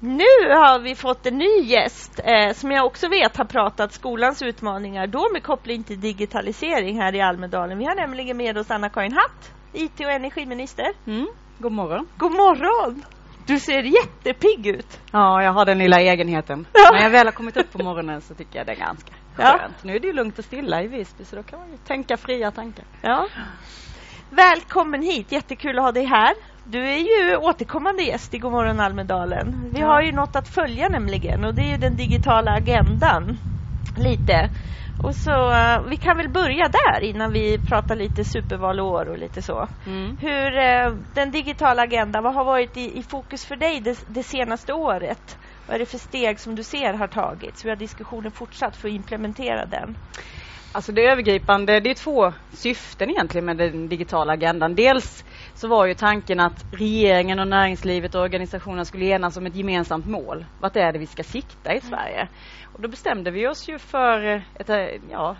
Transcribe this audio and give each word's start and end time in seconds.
Nu 0.00 0.50
har 0.50 0.78
vi 0.78 0.94
fått 0.94 1.26
en 1.26 1.38
ny 1.38 1.60
gäst 1.60 2.20
eh, 2.24 2.52
som 2.52 2.70
jag 2.70 2.86
också 2.86 3.08
vet 3.08 3.36
har 3.36 3.44
pratat 3.44 3.92
skolans 3.92 4.42
utmaningar, 4.42 5.06
då 5.06 5.28
med 5.32 5.42
koppling 5.42 5.82
till 5.82 6.00
digitalisering 6.00 7.00
här 7.00 7.14
i 7.14 7.20
Almedalen. 7.20 7.78
Vi 7.78 7.84
har 7.84 7.94
nämligen 7.94 8.36
med 8.36 8.58
oss 8.58 8.70
Anna-Karin 8.70 9.12
Hatt, 9.12 9.52
IT 9.72 10.00
och 10.00 10.10
energiminister. 10.10 10.92
Mm. 11.06 11.26
God 11.58 11.72
morgon. 11.72 12.08
God 12.16 12.32
morgon! 12.32 13.04
Du 13.46 13.58
ser 13.58 13.82
jättepigg 13.82 14.66
ut. 14.66 15.00
Ja, 15.12 15.42
jag 15.42 15.52
har 15.52 15.64
den 15.64 15.78
lilla 15.78 16.00
egenheten. 16.00 16.66
Ja. 16.72 16.90
När 16.92 17.02
jag 17.02 17.10
väl 17.10 17.26
har 17.26 17.32
kommit 17.32 17.56
upp 17.56 17.72
på 17.72 17.82
morgonen 17.82 18.20
så 18.20 18.34
tycker 18.34 18.58
jag 18.58 18.66
det 18.66 18.72
är 18.72 18.76
ganska 18.76 19.12
ja. 19.38 19.58
skönt. 19.58 19.84
Nu 19.84 19.96
är 19.96 20.00
det 20.00 20.12
lugnt 20.12 20.38
och 20.38 20.44
stilla 20.44 20.82
i 20.82 20.86
Visby 20.86 21.24
så 21.24 21.36
då 21.36 21.42
kan 21.42 21.58
man 21.58 21.78
tänka 21.86 22.16
fria 22.16 22.50
tankar. 22.50 22.84
Ja. 23.02 23.28
Välkommen 24.30 25.02
hit, 25.02 25.32
jättekul 25.32 25.78
att 25.78 25.84
ha 25.84 25.92
dig 25.92 26.04
här. 26.04 26.34
Du 26.64 26.88
är 26.88 26.98
ju 26.98 27.36
återkommande 27.36 28.02
gäst 28.02 28.34
i 28.34 28.38
Godmorgon 28.38 28.80
Almedalen. 28.80 29.70
Vi 29.74 29.80
ja. 29.80 29.86
har 29.86 30.02
ju 30.02 30.12
något 30.12 30.36
att 30.36 30.48
följa 30.48 30.88
nämligen 30.88 31.44
och 31.44 31.54
det 31.54 31.62
är 31.62 31.78
den 31.78 31.96
digitala 31.96 32.52
agendan. 32.52 33.38
Lite. 33.96 34.50
Och 34.98 35.14
så, 35.14 35.50
uh, 35.50 35.88
vi 35.88 35.96
kan 35.96 36.16
väl 36.16 36.28
börja 36.28 36.68
där 36.68 37.00
innan 37.02 37.32
vi 37.32 37.58
pratar 37.58 37.96
lite 37.96 38.24
supervalår 38.24 39.08
och 39.08 39.18
lite 39.18 39.42
så. 39.42 39.68
Mm. 39.86 40.16
Hur 40.20 40.52
uh, 40.56 40.98
Den 41.14 41.30
digitala 41.30 41.82
agendan, 41.82 42.24
vad 42.24 42.34
har 42.34 42.44
varit 42.44 42.76
i, 42.76 42.98
i 42.98 43.02
fokus 43.02 43.44
för 43.44 43.56
dig 43.56 43.80
det, 43.80 44.04
det, 44.06 44.22
senaste 44.22 44.72
året? 44.72 45.38
Vad 45.66 45.74
är 45.74 45.78
det 45.78 45.86
för 45.86 45.98
steg 45.98 46.40
som 46.40 46.54
du 46.54 46.62
ser 46.62 46.92
har 46.92 47.06
tagits? 47.06 47.64
Hur 47.64 47.68
har 47.68 47.76
diskussionen 47.76 48.32
fortsatt 48.32 48.76
för 48.76 48.88
att 48.88 48.94
implementera 48.94 49.66
den? 49.66 49.96
Alltså 50.72 50.92
det 50.92 51.06
övergripande, 51.06 51.80
det 51.80 51.90
är 51.90 51.94
två 51.94 52.32
syften 52.52 53.10
egentligen 53.10 53.44
med 53.44 53.56
den 53.56 53.88
digitala 53.88 54.32
agendan. 54.32 54.74
Dels 54.74 55.24
så 55.54 55.68
var 55.68 55.86
ju 55.86 55.94
tanken 55.94 56.40
att 56.40 56.64
regeringen 56.70 57.38
och 57.38 57.48
näringslivet 57.48 58.14
och 58.14 58.20
organisationerna 58.20 58.84
skulle 58.84 59.04
enas 59.04 59.36
om 59.36 59.46
ett 59.46 59.56
gemensamt 59.56 60.06
mål. 60.06 60.46
Vart 60.58 60.76
är 60.76 60.92
det 60.92 60.98
vi 60.98 61.06
ska 61.06 61.22
sikta 61.22 61.74
i 61.74 61.80
Sverige? 61.80 62.28
Och 62.72 62.82
då 62.82 62.88
bestämde 62.88 63.30
vi 63.30 63.48
oss 63.48 63.68
ju 63.68 63.78
för 63.78 64.42
ett, 64.54 65.00
ja, 65.10 65.36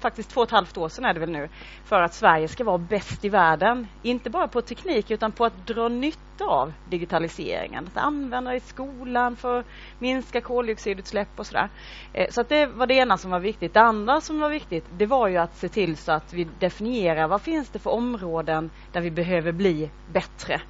faktiskt 0.00 0.30
två 0.30 0.40
och 0.40 0.46
ett 0.46 0.50
halvt 0.50 0.76
år 0.76 0.88
sedan 0.88 1.04
är 1.04 1.14
det 1.14 1.20
väl 1.20 1.30
nu, 1.30 1.48
för 1.84 2.02
att 2.02 2.14
Sverige 2.14 2.48
ska 2.48 2.64
vara 2.64 2.78
bäst 2.78 3.24
i 3.24 3.28
världen. 3.28 3.86
Inte 4.02 4.30
bara 4.30 4.48
på 4.48 4.60
teknik 4.60 5.10
utan 5.10 5.32
på 5.32 5.44
att 5.44 5.66
dra 5.66 5.88
nytta 5.88 6.44
av 6.44 6.72
digitaliseringen. 6.88 7.86
Att 7.86 7.96
använda 7.96 8.50
det 8.50 8.56
i 8.56 8.60
skolan 8.60 9.36
för 9.36 9.58
att 9.58 9.66
minska 9.98 10.40
koldioxidutsläpp 10.40 11.28
och 11.36 11.46
sådär. 11.46 11.68
Eh, 12.12 12.30
så 12.30 12.40
att 12.40 12.48
det 12.48 12.66
var 12.66 12.86
det 12.86 12.94
ena 12.94 13.16
som 13.16 13.30
var 13.30 13.40
viktigt. 13.40 13.74
Det 13.74 13.80
andra 13.80 14.20
som 14.20 14.40
var 14.40 14.48
viktigt, 14.50 14.84
det 14.98 15.06
var 15.06 15.28
ju 15.28 15.36
att 15.36 15.56
se 15.56 15.68
till 15.68 15.96
så 15.96 16.12
att 16.12 16.32
vi 16.32 16.48
definierar 16.58 17.28
vad 17.28 17.42
finns 17.42 17.68
det 17.68 17.78
för 17.78 17.90
områden 17.90 18.70
där 18.92 19.00
vi 19.00 19.10
behöver 19.10 19.52
bli 19.52 19.90
bättre 20.12 20.60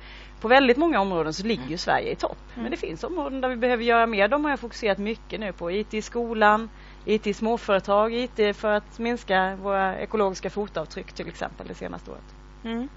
på 0.40 0.48
väldigt 0.48 0.76
många 0.76 1.00
områden 1.00 1.32
så 1.32 1.46
ligger 1.46 1.66
ju 1.66 1.76
Sverige 1.76 2.12
i 2.12 2.16
topp. 2.16 2.38
Mm. 2.52 2.62
Men 2.62 2.70
det 2.70 2.76
finns 2.76 3.04
områden 3.04 3.40
där 3.40 3.48
vi 3.48 3.56
behöver 3.56 3.84
göra 3.84 4.06
mer. 4.06 4.28
De 4.28 4.44
har 4.44 4.50
jag 4.50 4.60
fokuserat 4.60 4.98
mycket 4.98 5.40
nu 5.40 5.52
på. 5.52 5.70
IT 5.70 5.94
i 5.94 6.02
skolan, 6.02 6.68
IT 7.04 7.26
i 7.26 7.34
småföretag, 7.34 8.14
IT 8.14 8.56
för 8.56 8.72
att 8.72 8.98
minska 8.98 9.56
våra 9.62 9.98
ekologiska 9.98 10.50
fotavtryck 10.50 11.12
till 11.12 11.28
exempel 11.28 11.66
det 11.68 11.74
senaste 11.74 12.10
året. 12.10 12.34
Mm. 12.64 12.88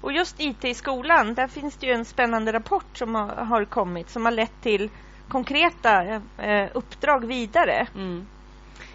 Och 0.00 0.12
just 0.12 0.40
IT 0.40 0.64
i 0.64 0.74
skolan, 0.74 1.34
där 1.34 1.48
finns 1.48 1.76
det 1.76 1.86
ju 1.86 1.92
en 1.92 2.04
spännande 2.04 2.52
rapport 2.52 2.96
som 2.98 3.14
har, 3.14 3.28
har 3.28 3.64
kommit 3.64 4.10
som 4.10 4.24
har 4.24 4.32
lett 4.32 4.62
till 4.62 4.90
konkreta 5.28 6.20
eh, 6.38 6.68
uppdrag 6.74 7.24
vidare. 7.26 7.86
Mm. 7.94 8.26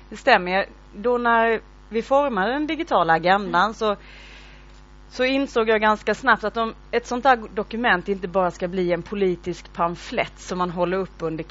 Det 0.10 0.18
stämmer. 0.18 0.66
Då 0.96 1.18
när 1.18 1.62
vi 1.90 2.02
formade 2.02 2.52
den 2.52 2.68
digitala 2.68 3.14
agendan 3.14 3.64
mm. 3.64 3.74
så 3.74 3.96
så 5.10 5.24
insåg 5.24 5.70
jag 5.70 5.82
ganska 5.82 6.16
snabbt 6.16 6.44
att 6.44 6.58
om 6.58 6.74
ett 6.92 7.08
sånt 7.08 7.26
här 7.26 7.56
dokument 7.56 8.10
inte 8.10 8.28
bara 8.28 8.52
ska 8.52 8.68
bli 8.68 8.92
en 8.92 9.02
politisk 9.02 9.74
pamflett 9.74 10.40
som 10.40 10.58
man 10.58 10.70
håller 10.70 10.98
upp 10.98 11.22
under 11.22 11.46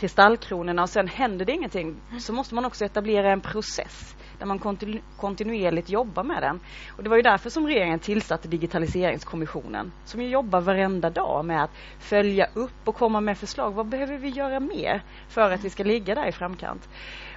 kristallkronorna 0.00 0.82
och 0.82 0.90
sen 0.90 1.08
händer 1.08 1.44
det 1.44 1.52
ingenting 1.52 1.96
så 2.20 2.32
måste 2.32 2.54
man 2.54 2.64
också 2.64 2.84
etablera 2.84 3.32
en 3.32 3.40
process 3.40 4.16
där 4.38 4.46
man 4.46 4.58
kontinu 4.58 5.00
kontinuerligt 5.16 5.90
jobbar 5.90 6.24
med 6.24 6.42
den. 6.42 6.60
Och 6.96 7.02
Det 7.02 7.08
var 7.10 7.16
ju 7.16 7.22
därför 7.22 7.50
som 7.50 7.66
regeringen 7.66 7.98
tillsatte 7.98 8.48
Digitaliseringskommissionen 8.48 9.92
som 10.04 10.22
ju 10.22 10.28
jobbar 10.28 10.60
varenda 10.60 11.10
dag 11.10 11.44
med 11.44 11.64
att 11.64 11.70
följa 11.98 12.46
upp 12.54 12.88
och 12.88 12.94
komma 12.94 13.20
med 13.20 13.38
förslag. 13.38 13.70
Vad 13.70 13.86
behöver 13.86 14.18
vi 14.18 14.28
göra 14.28 14.60
mer 14.60 15.02
för 15.28 15.50
att 15.50 15.64
vi 15.64 15.70
ska 15.70 15.84
ligga 15.84 16.14
där 16.14 16.28
i 16.28 16.32
framkant? 16.32 16.88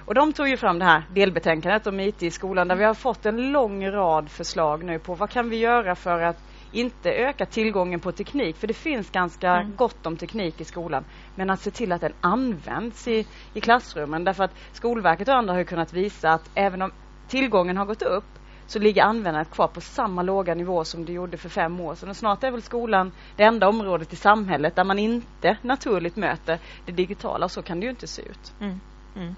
Och 0.08 0.14
de 0.14 0.32
tog 0.32 0.48
ju 0.48 0.56
fram 0.56 0.78
det 0.78 0.84
här 0.84 1.02
delbetänkandet 1.10 1.86
om 1.86 2.00
IT 2.00 2.22
i 2.22 2.30
skolan 2.30 2.68
där 2.68 2.76
vi 2.76 2.84
har 2.84 2.94
fått 2.94 3.26
en 3.26 3.52
lång 3.52 3.90
rad 3.90 4.30
förslag 4.30 4.84
nu 4.84 4.98
på 4.98 5.14
vad 5.14 5.30
kan 5.30 5.50
vi 5.50 5.56
göra 5.56 5.94
för 5.94 6.20
att 6.22 6.36
inte 6.72 7.12
öka 7.12 7.46
tillgången 7.46 8.00
på 8.00 8.12
teknik, 8.12 8.56
för 8.56 8.66
det 8.66 8.74
finns 8.74 9.10
ganska 9.10 9.50
mm. 9.50 9.76
gott 9.76 10.06
om 10.06 10.16
teknik 10.16 10.60
i 10.60 10.64
skolan, 10.64 11.04
men 11.34 11.50
att 11.50 11.60
se 11.60 11.70
till 11.70 11.92
att 11.92 12.00
den 12.00 12.12
används 12.20 13.08
i, 13.08 13.26
i 13.54 13.60
klassrummen. 13.60 14.24
Därför 14.24 14.44
att 14.44 14.54
Skolverket 14.72 15.28
och 15.28 15.34
andra 15.34 15.54
har 15.54 15.64
kunnat 15.64 15.92
visa 15.92 16.30
att 16.30 16.50
även 16.54 16.82
om 16.82 16.90
tillgången 17.28 17.76
har 17.76 17.86
gått 17.86 18.02
upp 18.02 18.38
så 18.66 18.78
ligger 18.78 19.02
användandet 19.02 19.50
kvar 19.50 19.68
på 19.68 19.80
samma 19.80 20.22
låga 20.22 20.54
nivå 20.54 20.84
som 20.84 21.04
det 21.04 21.12
gjorde 21.12 21.36
för 21.36 21.48
fem 21.48 21.80
år 21.80 21.94
sedan. 21.94 22.08
Och 22.08 22.16
snart 22.16 22.44
är 22.44 22.50
väl 22.50 22.62
skolan 22.62 23.12
det 23.36 23.42
enda 23.42 23.68
området 23.68 24.12
i 24.12 24.16
samhället 24.16 24.76
där 24.76 24.84
man 24.84 24.98
inte 24.98 25.56
naturligt 25.62 26.16
möter 26.16 26.58
det 26.86 26.92
digitala. 26.92 27.48
Så 27.48 27.62
kan 27.62 27.80
det 27.80 27.84
ju 27.84 27.90
inte 27.90 28.06
se 28.06 28.22
ut. 28.22 28.54
Mm. 28.60 28.80
Mm. 29.16 29.34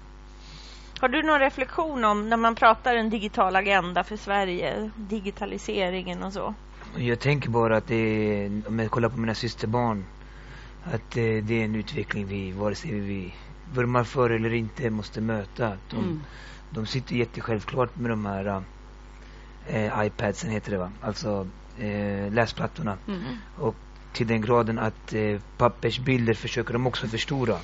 Har 1.01 1.09
du 1.09 1.23
någon 1.23 1.39
reflektion 1.39 2.05
om 2.05 2.29
när 2.29 2.37
man 2.37 2.55
pratar 2.55 2.95
en 2.95 3.09
digital 3.09 3.55
agenda 3.55 4.03
för 4.03 4.17
Sverige, 4.17 4.91
digitaliseringen 4.95 6.23
och 6.23 6.33
så? 6.33 6.53
Jag 6.97 7.19
tänker 7.19 7.49
bara 7.49 7.77
att 7.77 7.87
det 7.87 8.49
om 8.67 8.79
jag 8.79 8.91
kollar 8.91 9.09
på 9.09 9.17
mina 9.17 9.33
systerbarn, 9.33 10.05
att 10.83 11.11
det, 11.11 11.41
det 11.41 11.61
är 11.61 11.65
en 11.65 11.75
utveckling 11.75 12.25
vi, 12.27 12.51
vare 12.51 12.75
sig 12.75 12.91
vi 12.91 13.33
vurmar 13.73 14.03
för 14.03 14.29
eller 14.29 14.53
inte, 14.53 14.89
måste 14.89 15.21
möta. 15.21 15.77
De, 15.89 15.97
mm. 15.97 16.21
de 16.69 16.85
sitter 16.85 17.15
jättesjälvklart 17.15 17.95
med 17.95 18.11
de 18.11 18.25
här 18.25 18.63
äh, 19.67 20.05
iPadsen, 20.05 20.49
heter 20.49 20.71
det 20.71 20.77
va? 20.77 20.91
Alltså 21.01 21.47
äh, 21.79 22.33
läsplattorna. 22.33 22.97
Mm. 23.07 23.21
Och 23.57 23.75
till 24.13 24.27
den 24.27 24.41
graden 24.41 24.79
att 24.79 25.13
äh, 25.13 25.39
pappersbilder 25.57 26.33
försöker 26.33 26.73
de 26.73 26.87
också 26.87 27.07
förstora. 27.07 27.57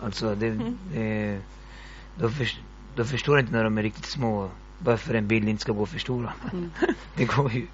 Alltså 0.00 0.34
det, 0.34 0.46
mm. 0.46 1.40
Då, 2.18 2.28
för, 2.28 2.48
då 2.94 3.04
förstår 3.04 3.38
inte 3.38 3.52
när 3.52 3.64
de 3.64 3.78
är 3.78 3.82
riktigt 3.82 4.06
små 4.06 4.50
varför 4.78 5.14
en 5.14 5.28
bild 5.28 5.48
inte 5.48 5.62
ska 5.62 5.72
gå 5.72 5.86
för 5.86 5.98
stora. 5.98 6.32
Mm. 6.52 6.70
det 7.16 7.24
går 7.24 7.52
ju. 7.52 7.66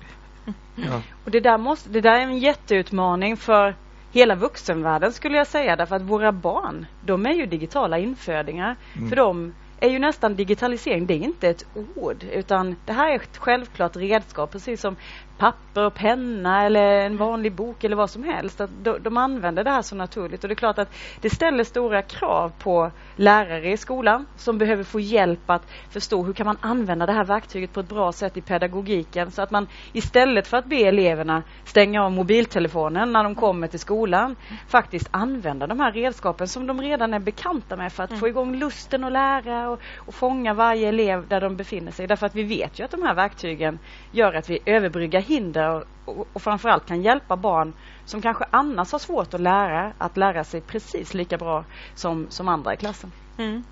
Ja. 0.75 1.03
Och 1.25 1.31
det 1.31 1.41
där, 1.41 1.59
måste, 1.59 1.89
det 1.89 2.01
där 2.01 2.15
är 2.15 2.23
en 2.23 2.39
jätteutmaning 2.39 3.37
för 3.37 3.75
hela 4.13 4.35
vuxenvärlden 4.35 5.13
skulle 5.13 5.37
jag 5.37 5.47
säga 5.47 5.77
därför 5.77 5.97
att 5.97 6.03
våra 6.03 6.33
barn, 6.33 6.87
de 7.05 7.27
är 7.27 7.33
ju 7.33 7.47
digitala 7.47 7.99
infödingar. 7.99 8.77
Mm. 8.97 9.09
För 9.09 9.17
dem 9.17 9.55
är 9.81 9.91
ju 9.91 9.99
nästan 9.99 10.37
digitalisering, 10.37 11.07
det 11.07 11.15
är 11.15 11.19
inte 11.19 11.49
ett 11.49 11.67
ord 11.95 12.25
utan 12.33 12.77
det 12.87 12.93
här 12.93 13.11
är 13.11 13.17
ett 13.17 13.37
självklart 13.37 13.97
redskap 13.97 14.53
precis 14.53 14.81
som 14.81 14.97
papper 15.43 15.85
och 15.85 15.95
penna 15.95 16.63
eller 16.63 17.07
en 17.07 17.17
vanlig 17.17 17.53
bok 17.53 17.85
eller 17.85 17.97
vad 17.97 18.11
som 18.11 18.25
helst. 18.25 18.61
Att 18.61 18.71
de, 18.83 18.99
de 18.99 19.17
använder 19.17 19.65
det 19.65 19.71
här 19.71 19.83
så 19.83 19.95
naturligt 19.95 20.45
och 20.45 20.49
det 20.49 20.53
är 20.53 20.57
klart 20.57 20.79
att 20.79 20.95
det 21.21 21.31
ställer 21.31 21.65
stora 21.65 22.03
krav 22.03 22.53
på 22.59 22.91
lärare 23.17 23.73
i 23.73 23.77
skolan 23.77 24.27
som 24.37 24.59
behöver 24.59 24.85
få 24.85 25.01
hjälp 25.01 25.51
att 25.51 25.63
förstå 25.91 26.23
hur 26.23 26.33
kan 26.33 26.47
man 26.47 26.57
använda 26.61 27.07
det 27.07 27.13
här 27.13 27.25
verktyget 27.25 27.73
på 27.73 27.81
ett 27.81 27.89
bra 27.89 28.13
sätt 28.13 28.37
i 28.37 28.41
pedagogiken 28.41 29.31
så 29.31 29.43
att 29.43 29.51
man 29.51 29.69
istället 29.93 30.47
för 30.47 30.57
att 30.57 30.65
be 30.65 30.77
eleverna 30.77 31.43
stänga 31.65 32.05
av 32.05 32.13
mobiltelefonen 32.13 33.13
när 33.13 33.25
de 33.25 33.35
kommer 33.35 33.67
till 33.67 33.81
skolan 33.81 34.37
faktiskt 34.69 35.09
använda 35.11 35.67
de 35.67 35.81
här 35.81 35.93
redskapen 35.93 36.49
som 36.49 36.67
de 36.67 36.81
redan 36.81 37.15
är 37.15 37.19
bekanta 37.19 37.77
med 37.77 37.93
för 37.93 38.03
att 38.03 38.11
mm. 38.11 38.21
få 38.21 38.29
igång 38.29 38.57
lusten 38.57 39.05
att 39.05 39.13
lära 39.13 39.71
och, 39.71 39.81
och 39.97 40.15
fånga 40.15 40.55
varje 40.55 40.89
elev 40.89 41.29
där 41.29 41.41
de 41.41 41.57
befinner 41.57 41.93
sig. 41.93 42.07
Därför 42.07 42.27
att 42.27 42.35
vi 42.35 42.43
vet 42.43 42.79
ju 42.79 42.85
att 42.85 42.91
de 42.91 43.03
här 43.03 43.15
verktygen 43.15 43.79
gör 44.13 44.35
att 44.35 44.51
vi 44.51 44.59
överbryggar 44.67 45.21
hinder 45.33 45.85
och, 46.05 46.31
och 46.33 46.43
framförallt 46.43 46.87
kan 46.87 47.03
hjälpa 47.03 47.37
barn 47.37 47.75
som 48.05 48.23
kanske 48.23 48.45
annars 48.53 48.93
har 48.93 48.99
svårt 48.99 49.35
att 49.35 49.41
lära 49.41 49.93
att 49.99 50.17
lära 50.17 50.45
sig 50.45 50.61
precis 50.61 51.15
lika 51.15 51.39
bra 51.39 51.65
som, 51.95 52.31
som 52.31 52.49
andra 52.49 52.75
i 52.75 52.77
klassen. 52.77 53.13
Mm. 53.37 53.65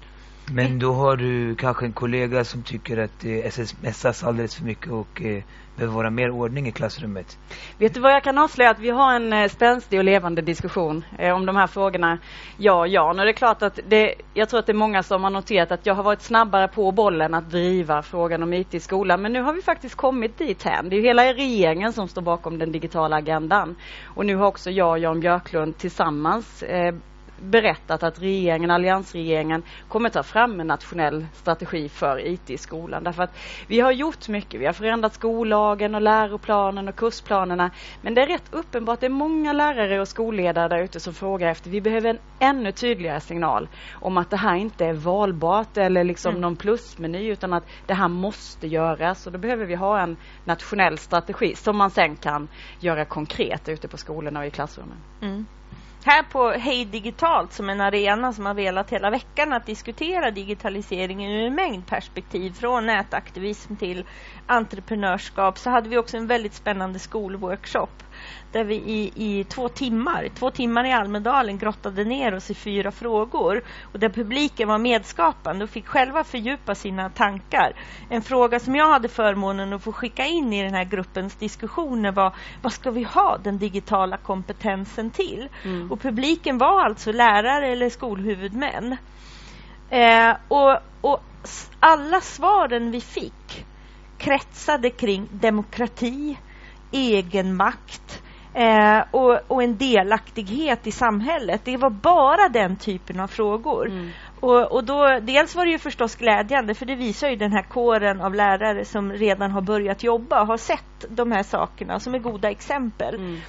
Men 0.53 0.79
då 0.79 0.93
har 0.93 1.17
du 1.17 1.55
kanske 1.55 1.87
en 1.87 1.93
kollega 1.93 2.45
som 2.45 2.63
tycker 2.63 2.97
att 2.97 3.21
det 3.21 3.55
smsas 3.55 4.25
alldeles 4.25 4.55
för 4.55 4.65
mycket 4.65 4.93
och 4.93 5.23
eh, 5.23 5.43
behöver 5.77 5.95
vara 5.95 6.11
mer 6.11 6.31
ordning 6.31 6.69
i 6.69 6.73
klassrummet. 6.73 7.39
Vet 7.79 7.95
du 7.95 8.01
vad 8.01 8.13
jag 8.13 8.25
kan 8.25 8.39
avslöja? 8.39 8.71
Att 8.71 8.79
vi 8.79 8.91
har 8.91 9.15
en 9.15 9.33
eh, 9.33 9.49
spänstig 9.49 9.99
och 9.99 10.05
levande 10.05 10.43
diskussion 10.43 11.05
eh, 11.19 11.35
om 11.35 11.47
de 11.47 11.57
här 11.57 11.67
frågorna. 11.67 12.19
Ja, 12.57 12.87
ja. 12.87 13.15
Det 13.15 13.29
är 13.29 13.33
klart 13.33 13.63
att 13.63 13.79
det, 13.89 14.15
jag 14.35 14.49
tror 14.49 14.61
att 14.61 14.67
det 14.67 14.73
är 14.73 14.75
många 14.75 15.03
som 15.03 15.23
har 15.25 15.31
noterat 15.31 15.73
att 15.73 15.87
jag 15.87 15.95
har 15.95 16.03
varit 16.03 16.23
snabbare 16.23 16.69
på 16.69 16.93
bollen 16.93 17.35
att 17.35 17.51
driva 17.51 18.03
frågan 18.03 18.43
om 18.43 18.53
IT 18.53 18.75
i 18.75 18.81
skolan. 18.81 19.23
Men 19.23 19.33
nu 19.33 19.43
har 19.43 19.53
vi 19.53 19.63
faktiskt 19.63 19.95
kommit 19.95 20.39
dit 20.39 20.63
hän. 20.63 20.89
Det 20.89 20.97
är 20.97 21.03
hela 21.03 21.25
regeringen 21.25 21.93
som 21.93 22.09
står 22.09 22.23
bakom 22.23 22.59
den 22.59 22.73
digitala 22.73 23.17
agendan. 23.17 23.77
Och 24.05 24.27
nu 24.27 24.37
har 24.37 24.47
också 24.47 24.71
jag 24.71 24.91
och 24.91 24.99
Jan 24.99 25.21
Björklund 25.21 25.79
tillsammans 25.79 26.63
eh, 26.63 26.95
berättat 27.41 28.03
att 28.03 28.23
regeringen, 28.23 28.71
alliansregeringen, 28.71 29.63
kommer 29.89 30.09
ta 30.09 30.23
fram 30.23 30.61
en 30.61 30.67
nationell 30.67 31.27
strategi 31.33 31.89
för 31.89 32.27
IT 32.27 32.51
i 32.51 32.59
skolan. 32.59 33.05
Därför 33.05 33.23
att 33.23 33.37
vi 33.67 33.81
har 33.81 33.93
gjort 33.93 34.29
mycket. 34.29 34.61
Vi 34.61 34.67
har 34.67 34.73
förändrat 34.73 35.15
skollagen 35.15 35.95
och 35.95 36.01
läroplanen 36.01 36.89
och 36.89 36.97
kursplanerna. 36.97 37.71
Men 38.03 38.15
det 38.15 38.23
är 38.23 38.27
rätt 38.27 38.55
uppenbart 38.55 38.95
att 38.95 39.01
det 39.01 39.07
är 39.07 39.11
många 39.11 39.53
lärare 39.53 40.01
och 40.01 40.09
skolledare 40.09 40.69
där 40.69 40.83
ute 40.83 41.01
som 41.01 41.15
frågar 41.15 41.49
efter. 41.49 41.71
Vi 41.71 41.81
behöver 41.81 42.11
en 42.11 42.19
ännu 42.39 42.73
tydligare 42.73 43.21
signal 43.21 43.69
om 43.93 44.19
att 44.19 44.31
det 44.31 44.37
här 44.37 44.57
inte 44.57 44.87
är 44.87 44.93
valbart 44.93 45.77
eller 45.77 46.05
liksom 46.05 46.31
mm. 46.31 46.41
någon 46.41 46.57
plusmeny 46.57 47.29
utan 47.29 47.53
att 47.53 47.65
det 47.87 47.95
här 47.95 48.09
måste 48.09 48.67
göras. 48.67 49.27
Och 49.27 49.33
då 49.33 49.39
behöver 49.39 49.65
vi 49.65 49.75
ha 49.75 50.01
en 50.01 50.17
nationell 50.45 50.99
strategi 50.99 51.55
som 51.55 51.77
man 51.77 51.91
sen 51.91 52.17
kan 52.17 52.49
göra 52.81 53.05
konkret 53.05 53.69
ute 53.69 53.89
på 53.89 53.97
skolorna 53.97 54.41
och 54.41 54.47
i 54.47 54.51
klassrummen. 54.51 54.97
Mm. 55.23 55.47
Här 56.05 56.23
på 56.23 56.51
Hej 56.51 56.85
Digitalt, 56.85 57.53
som 57.53 57.71
en 57.71 57.81
arena 57.81 58.33
som 58.33 58.47
har 58.47 58.55
velat 58.55 58.91
hela 58.91 59.11
veckan 59.11 59.53
att 59.53 59.67
diskutera 59.67 60.31
digitaliseringen 60.31 61.31
ur 61.31 61.47
en 61.47 61.55
mängd 61.55 61.87
perspektiv, 61.87 62.53
från 62.53 62.87
nätaktivism 62.87 63.77
till 63.77 64.05
entreprenörskap, 64.47 65.59
så 65.59 65.71
hade 65.71 65.89
vi 65.89 65.99
också 65.99 66.17
en 66.17 66.27
väldigt 66.27 66.55
spännande 66.55 66.99
skolworkshop 66.99 68.03
där 68.53 68.65
vi 68.65 68.75
i, 68.75 69.13
i 69.15 69.45
två 69.45 69.69
timmar, 69.69 70.29
två 70.35 70.51
timmar 70.51 70.85
i 70.85 70.93
Almedalen 70.93 71.59
grottade 71.59 72.05
ner 72.05 72.35
oss 72.35 72.51
i 72.51 72.55
fyra 72.55 72.91
frågor 72.91 73.63
och 73.93 73.99
där 73.99 74.09
publiken 74.09 74.69
var 74.69 74.79
medskapande 74.79 75.65
och 75.65 75.71
fick 75.71 75.87
själva 75.87 76.25
fördjupa 76.25 76.75
sina 76.75 77.11
tankar. 77.11 77.73
En 78.09 78.23
fråga 78.23 78.61
som 78.61 78.77
jag 78.77 78.89
hade 78.89 79.09
förmånen 79.09 79.73
att 79.73 79.83
få 79.83 79.93
skicka 79.93 80.27
in 80.27 80.53
i 80.53 80.63
den 80.63 80.75
här 80.75 80.85
gruppens 80.85 81.35
diskussioner 81.35 82.13
var 82.13 82.35
vad 82.63 82.73
ska 82.73 82.91
vi 82.91 83.03
ha 83.03 83.39
den 83.43 83.59
digitala 83.59 84.17
kompetensen 84.17 85.11
till? 85.11 85.49
Mm. 85.65 85.93
Och 85.93 86.01
publiken 86.01 86.59
var 86.59 86.85
alltså 86.85 87.13
lärare 87.13 87.67
eller 87.67 87.91
skolhuvudmän. 87.91 88.97
Eh, 89.91 90.37
och, 90.49 90.77
och 91.01 91.21
alla 91.81 92.21
svaren 92.21 92.91
vi 92.91 93.01
fick 93.01 93.67
kretsade 94.19 94.91
kring 94.91 95.29
demokrati, 95.31 96.39
egenmakt 96.93 98.23
eh, 98.55 99.01
och, 99.11 99.39
och, 99.49 99.63
en 99.63 99.77
delaktighet 99.77 100.87
i 100.87 100.93
samhället. 100.93 101.61
Det 101.65 101.77
var 101.77 101.91
bara 101.91 102.49
den 102.49 102.77
typen 102.77 103.21
av 103.21 103.29
frågor. 103.29 103.87
Mm. 103.87 104.11
Och, 104.41 104.73
och, 104.73 104.85
då, 104.85 105.19
dels 105.23 105.57
var 105.57 105.65
det 105.65 105.71
ju 105.71 105.79
förstås 105.79 106.17
glädjande 106.17 106.75
för 106.75 106.87
det 106.87 106.95
visar 106.95 107.29
ju 107.29 107.37
den 107.37 107.53
här 107.53 107.63
kåren 107.63 108.21
av 108.21 108.35
lärare 108.35 108.85
som 108.85 109.13
redan 109.13 109.51
har 109.51 109.61
börjat 109.61 110.03
jobba 110.03 110.41
och 110.41 110.47
har 110.47 110.57
sett 110.57 111.05
de 111.09 111.33
här 111.33 111.43
sakerna 111.43 112.01
som 112.01 112.15
är 112.15 112.19
goda 112.19 112.51
exempel. 112.51 113.15
Mm. 113.15 113.41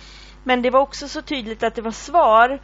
Men 0.43 0.61
det 0.61 0.69
var 0.69 0.79
också 0.79 1.07
så 1.07 1.21
tydligt 1.21 1.63
att 1.63 1.75
det 1.75 1.81
var 1.81 1.91
svar 1.91 2.59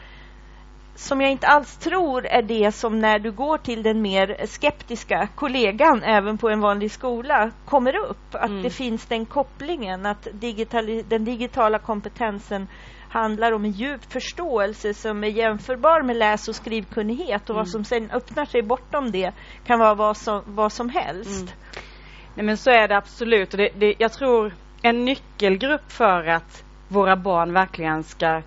som 0.97 1.21
jag 1.21 1.31
inte 1.31 1.47
alls 1.47 1.77
tror 1.77 2.25
är 2.25 2.41
det 2.41 2.71
som 2.71 2.99
när 2.99 3.19
du 3.19 3.31
går 3.31 3.57
till 3.57 3.83
den 3.83 4.01
mer 4.01 4.45
skeptiska 4.45 5.27
kollegan 5.35 6.03
även 6.03 6.37
på 6.37 6.49
en 6.49 6.59
vanlig 6.59 6.91
skola 6.91 7.51
kommer 7.65 7.95
upp. 7.95 8.35
Att 8.35 8.49
mm. 8.49 8.63
det 8.63 8.69
finns 8.69 9.05
den 9.05 9.25
kopplingen 9.25 10.05
att 10.05 10.27
digitali 10.31 11.03
den 11.09 11.25
digitala 11.25 11.79
kompetensen 11.79 12.67
handlar 13.09 13.51
om 13.51 13.65
en 13.65 13.71
djup 13.71 14.11
förståelse 14.11 14.93
som 14.93 15.23
är 15.23 15.27
jämförbar 15.27 16.01
med 16.01 16.15
läs 16.15 16.47
och 16.47 16.55
skrivkunnighet 16.55 17.43
och 17.43 17.49
mm. 17.49 17.57
vad 17.57 17.69
som 17.69 17.83
sen 17.83 18.11
öppnar 18.11 18.45
sig 18.45 18.61
bortom 18.61 19.11
det 19.11 19.31
kan 19.65 19.79
vara 19.79 19.95
vad 19.95 20.17
som, 20.17 20.41
vad 20.45 20.71
som 20.71 20.89
helst. 20.89 21.41
Mm. 21.41 21.53
Nej 22.35 22.45
men 22.45 22.57
så 22.57 22.69
är 22.69 22.87
det 22.87 22.97
absolut 22.97 23.53
och 23.53 23.57
det, 23.57 23.69
det, 23.75 23.95
jag 23.97 24.13
tror 24.13 24.53
en 24.81 25.05
nyckelgrupp 25.05 25.91
för 25.91 26.27
att 26.27 26.63
våra 26.87 27.15
barn 27.15 27.53
verkligen 27.53 28.03
ska 28.03 28.41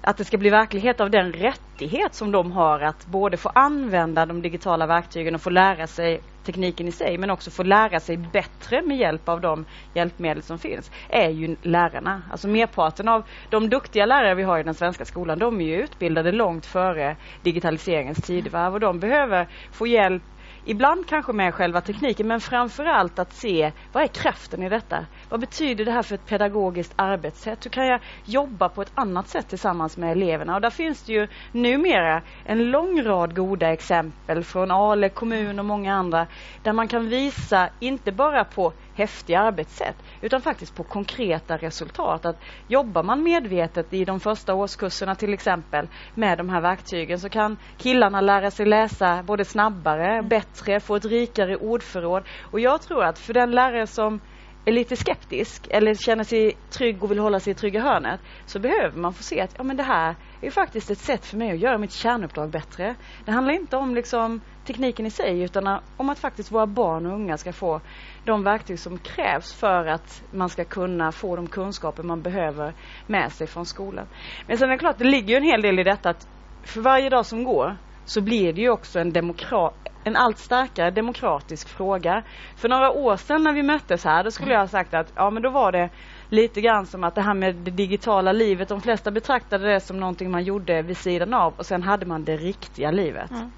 att 0.00 0.16
det 0.16 0.24
ska 0.24 0.38
bli 0.38 0.50
verklighet 0.50 1.00
av 1.00 1.10
den 1.10 1.32
rättighet 1.32 2.14
som 2.14 2.32
de 2.32 2.52
har 2.52 2.80
att 2.80 3.06
både 3.06 3.36
få 3.36 3.48
använda 3.48 4.26
de 4.26 4.42
digitala 4.42 4.86
verktygen 4.86 5.34
och 5.34 5.42
få 5.42 5.50
lära 5.50 5.86
sig 5.86 6.20
tekniken 6.42 6.88
i 6.88 6.92
sig 6.92 7.18
men 7.18 7.30
också 7.30 7.50
få 7.50 7.62
lära 7.62 8.00
sig 8.00 8.16
bättre 8.16 8.82
med 8.82 8.96
hjälp 8.96 9.28
av 9.28 9.40
de 9.40 9.64
hjälpmedel 9.94 10.42
som 10.42 10.58
finns 10.58 10.90
är 11.08 11.28
ju 11.30 11.56
lärarna. 11.62 12.22
Alltså 12.30 12.48
merparten 12.48 13.08
av 13.08 13.28
de 13.48 13.68
duktiga 13.70 14.06
lärare 14.06 14.34
vi 14.34 14.42
har 14.42 14.58
i 14.58 14.62
den 14.62 14.74
svenska 14.74 15.04
skolan 15.04 15.38
de 15.38 15.60
är 15.60 15.64
ju 15.64 15.82
utbildade 15.82 16.32
långt 16.32 16.66
före 16.66 17.16
digitaliseringens 17.42 18.18
tidevarv 18.18 18.74
och 18.74 18.80
de 18.80 19.00
behöver 19.00 19.48
få 19.72 19.86
hjälp 19.86 20.22
Ibland 20.70 21.06
kanske 21.08 21.32
med 21.32 21.54
själva 21.54 21.80
tekniken 21.80 22.26
men 22.26 22.40
framförallt 22.40 23.18
att 23.18 23.32
se 23.32 23.72
vad 23.92 24.02
är 24.02 24.06
kraften 24.06 24.62
i 24.62 24.68
detta? 24.68 25.06
Vad 25.28 25.40
betyder 25.40 25.84
det 25.84 25.92
här 25.92 26.02
för 26.02 26.14
ett 26.14 26.26
pedagogiskt 26.26 26.92
arbetssätt? 26.96 27.64
Hur 27.64 27.70
kan 27.70 27.86
jag 27.86 28.00
jobba 28.24 28.68
på 28.68 28.82
ett 28.82 28.90
annat 28.94 29.28
sätt 29.28 29.48
tillsammans 29.48 29.96
med 29.96 30.12
eleverna? 30.12 30.54
Och 30.54 30.60
där 30.60 30.70
finns 30.70 31.02
det 31.04 31.12
ju 31.12 31.28
numera 31.52 32.22
en 32.44 32.70
lång 32.70 33.02
rad 33.02 33.36
goda 33.36 33.72
exempel 33.72 34.44
från 34.44 34.70
Ale 34.70 35.08
kommun 35.08 35.58
och 35.58 35.64
många 35.64 35.94
andra 35.94 36.26
där 36.62 36.72
man 36.72 36.88
kan 36.88 37.08
visa 37.08 37.70
inte 37.78 38.12
bara 38.12 38.44
på 38.44 38.72
häftiga 38.98 39.40
arbetssätt 39.40 39.96
utan 40.20 40.42
faktiskt 40.42 40.74
på 40.74 40.82
konkreta 40.84 41.56
resultat. 41.56 42.26
Att 42.26 42.40
jobbar 42.68 43.02
man 43.02 43.22
medvetet 43.22 43.92
i 43.92 44.04
de 44.04 44.20
första 44.20 44.54
årskurserna 44.54 45.14
till 45.14 45.32
exempel 45.32 45.88
med 46.14 46.38
de 46.38 46.48
här 46.48 46.60
verktygen 46.60 47.18
så 47.18 47.28
kan 47.28 47.56
killarna 47.76 48.20
lära 48.20 48.50
sig 48.50 48.66
läsa 48.66 49.22
både 49.22 49.44
snabbare, 49.44 50.12
mm. 50.12 50.28
bättre, 50.28 50.80
få 50.80 50.96
ett 50.96 51.04
rikare 51.04 51.56
ordförråd. 51.56 52.22
Och 52.50 52.60
jag 52.60 52.82
tror 52.82 53.04
att 53.04 53.18
för 53.18 53.34
den 53.34 53.50
lärare 53.50 53.86
som 53.86 54.20
är 54.64 54.72
lite 54.72 54.96
skeptisk 54.96 55.68
eller 55.70 55.94
känner 55.94 56.24
sig 56.24 56.52
trygg 56.70 57.04
och 57.04 57.10
vill 57.10 57.18
hålla 57.18 57.40
sig 57.40 57.50
i 57.50 57.54
trygga 57.54 57.80
hörnet 57.80 58.20
så 58.46 58.58
behöver 58.58 58.98
man 58.98 59.14
få 59.14 59.22
se 59.22 59.40
att 59.40 59.54
ja, 59.58 59.64
men 59.64 59.76
det 59.76 59.82
här 59.82 60.16
är 60.40 60.50
faktiskt 60.50 60.90
ett 60.90 60.98
sätt 60.98 61.26
för 61.26 61.36
mig 61.36 61.50
att 61.50 61.58
göra 61.58 61.78
mitt 61.78 61.92
kärnuppdrag 61.92 62.50
bättre. 62.50 62.94
Det 63.24 63.32
handlar 63.32 63.54
inte 63.54 63.76
om 63.76 63.94
liksom 63.94 64.40
tekniken 64.68 65.06
i 65.06 65.10
sig 65.10 65.42
utan 65.42 65.80
om 65.96 66.10
att 66.10 66.18
faktiskt 66.18 66.52
våra 66.52 66.66
barn 66.66 67.06
och 67.06 67.12
unga 67.12 67.36
ska 67.36 67.52
få 67.52 67.80
de 68.24 68.44
verktyg 68.44 68.80
som 68.80 68.98
krävs 68.98 69.54
för 69.54 69.86
att 69.86 70.22
man 70.30 70.48
ska 70.48 70.64
kunna 70.64 71.12
få 71.12 71.36
de 71.36 71.46
kunskaper 71.46 72.02
man 72.02 72.22
behöver 72.22 72.74
med 73.06 73.32
sig 73.32 73.46
från 73.46 73.66
skolan. 73.66 74.06
Men 74.46 74.58
sen 74.58 74.68
är 74.68 74.72
det 74.72 74.78
klart, 74.78 74.98
det 74.98 75.04
ligger 75.04 75.28
ju 75.28 75.36
en 75.36 75.42
hel 75.42 75.62
del 75.62 75.78
i 75.78 75.82
detta 75.82 76.10
att 76.10 76.26
för 76.62 76.80
varje 76.80 77.08
dag 77.08 77.26
som 77.26 77.44
går 77.44 77.76
så 78.04 78.20
blir 78.20 78.52
det 78.52 78.60
ju 78.60 78.70
också 78.70 78.98
en, 78.98 79.12
demokra 79.12 79.70
en 80.04 80.16
allt 80.16 80.38
starkare 80.38 80.90
demokratisk 80.90 81.68
fråga. 81.68 82.22
För 82.56 82.68
några 82.68 82.90
år 82.90 83.16
sedan 83.16 83.44
när 83.44 83.52
vi 83.52 83.62
möttes 83.62 84.04
här, 84.04 84.24
då 84.24 84.30
skulle 84.30 84.52
jag 84.52 84.60
ha 84.60 84.68
sagt 84.68 84.94
att 84.94 85.12
ja 85.14 85.30
men 85.30 85.42
då 85.42 85.50
var 85.50 85.72
det 85.72 85.90
lite 86.28 86.60
grann 86.60 86.86
som 86.86 87.04
att 87.04 87.14
det 87.14 87.22
här 87.22 87.34
med 87.34 87.56
det 87.56 87.70
digitala 87.70 88.32
livet, 88.32 88.68
de 88.68 88.80
flesta 88.80 89.10
betraktade 89.10 89.72
det 89.72 89.80
som 89.80 90.00
någonting 90.00 90.30
man 90.30 90.44
gjorde 90.44 90.82
vid 90.82 90.96
sidan 90.96 91.34
av 91.34 91.52
och 91.52 91.66
sen 91.66 91.82
hade 91.82 92.06
man 92.06 92.24
det 92.24 92.36
riktiga 92.36 92.90
livet. 92.90 93.30
Mm 93.30 93.52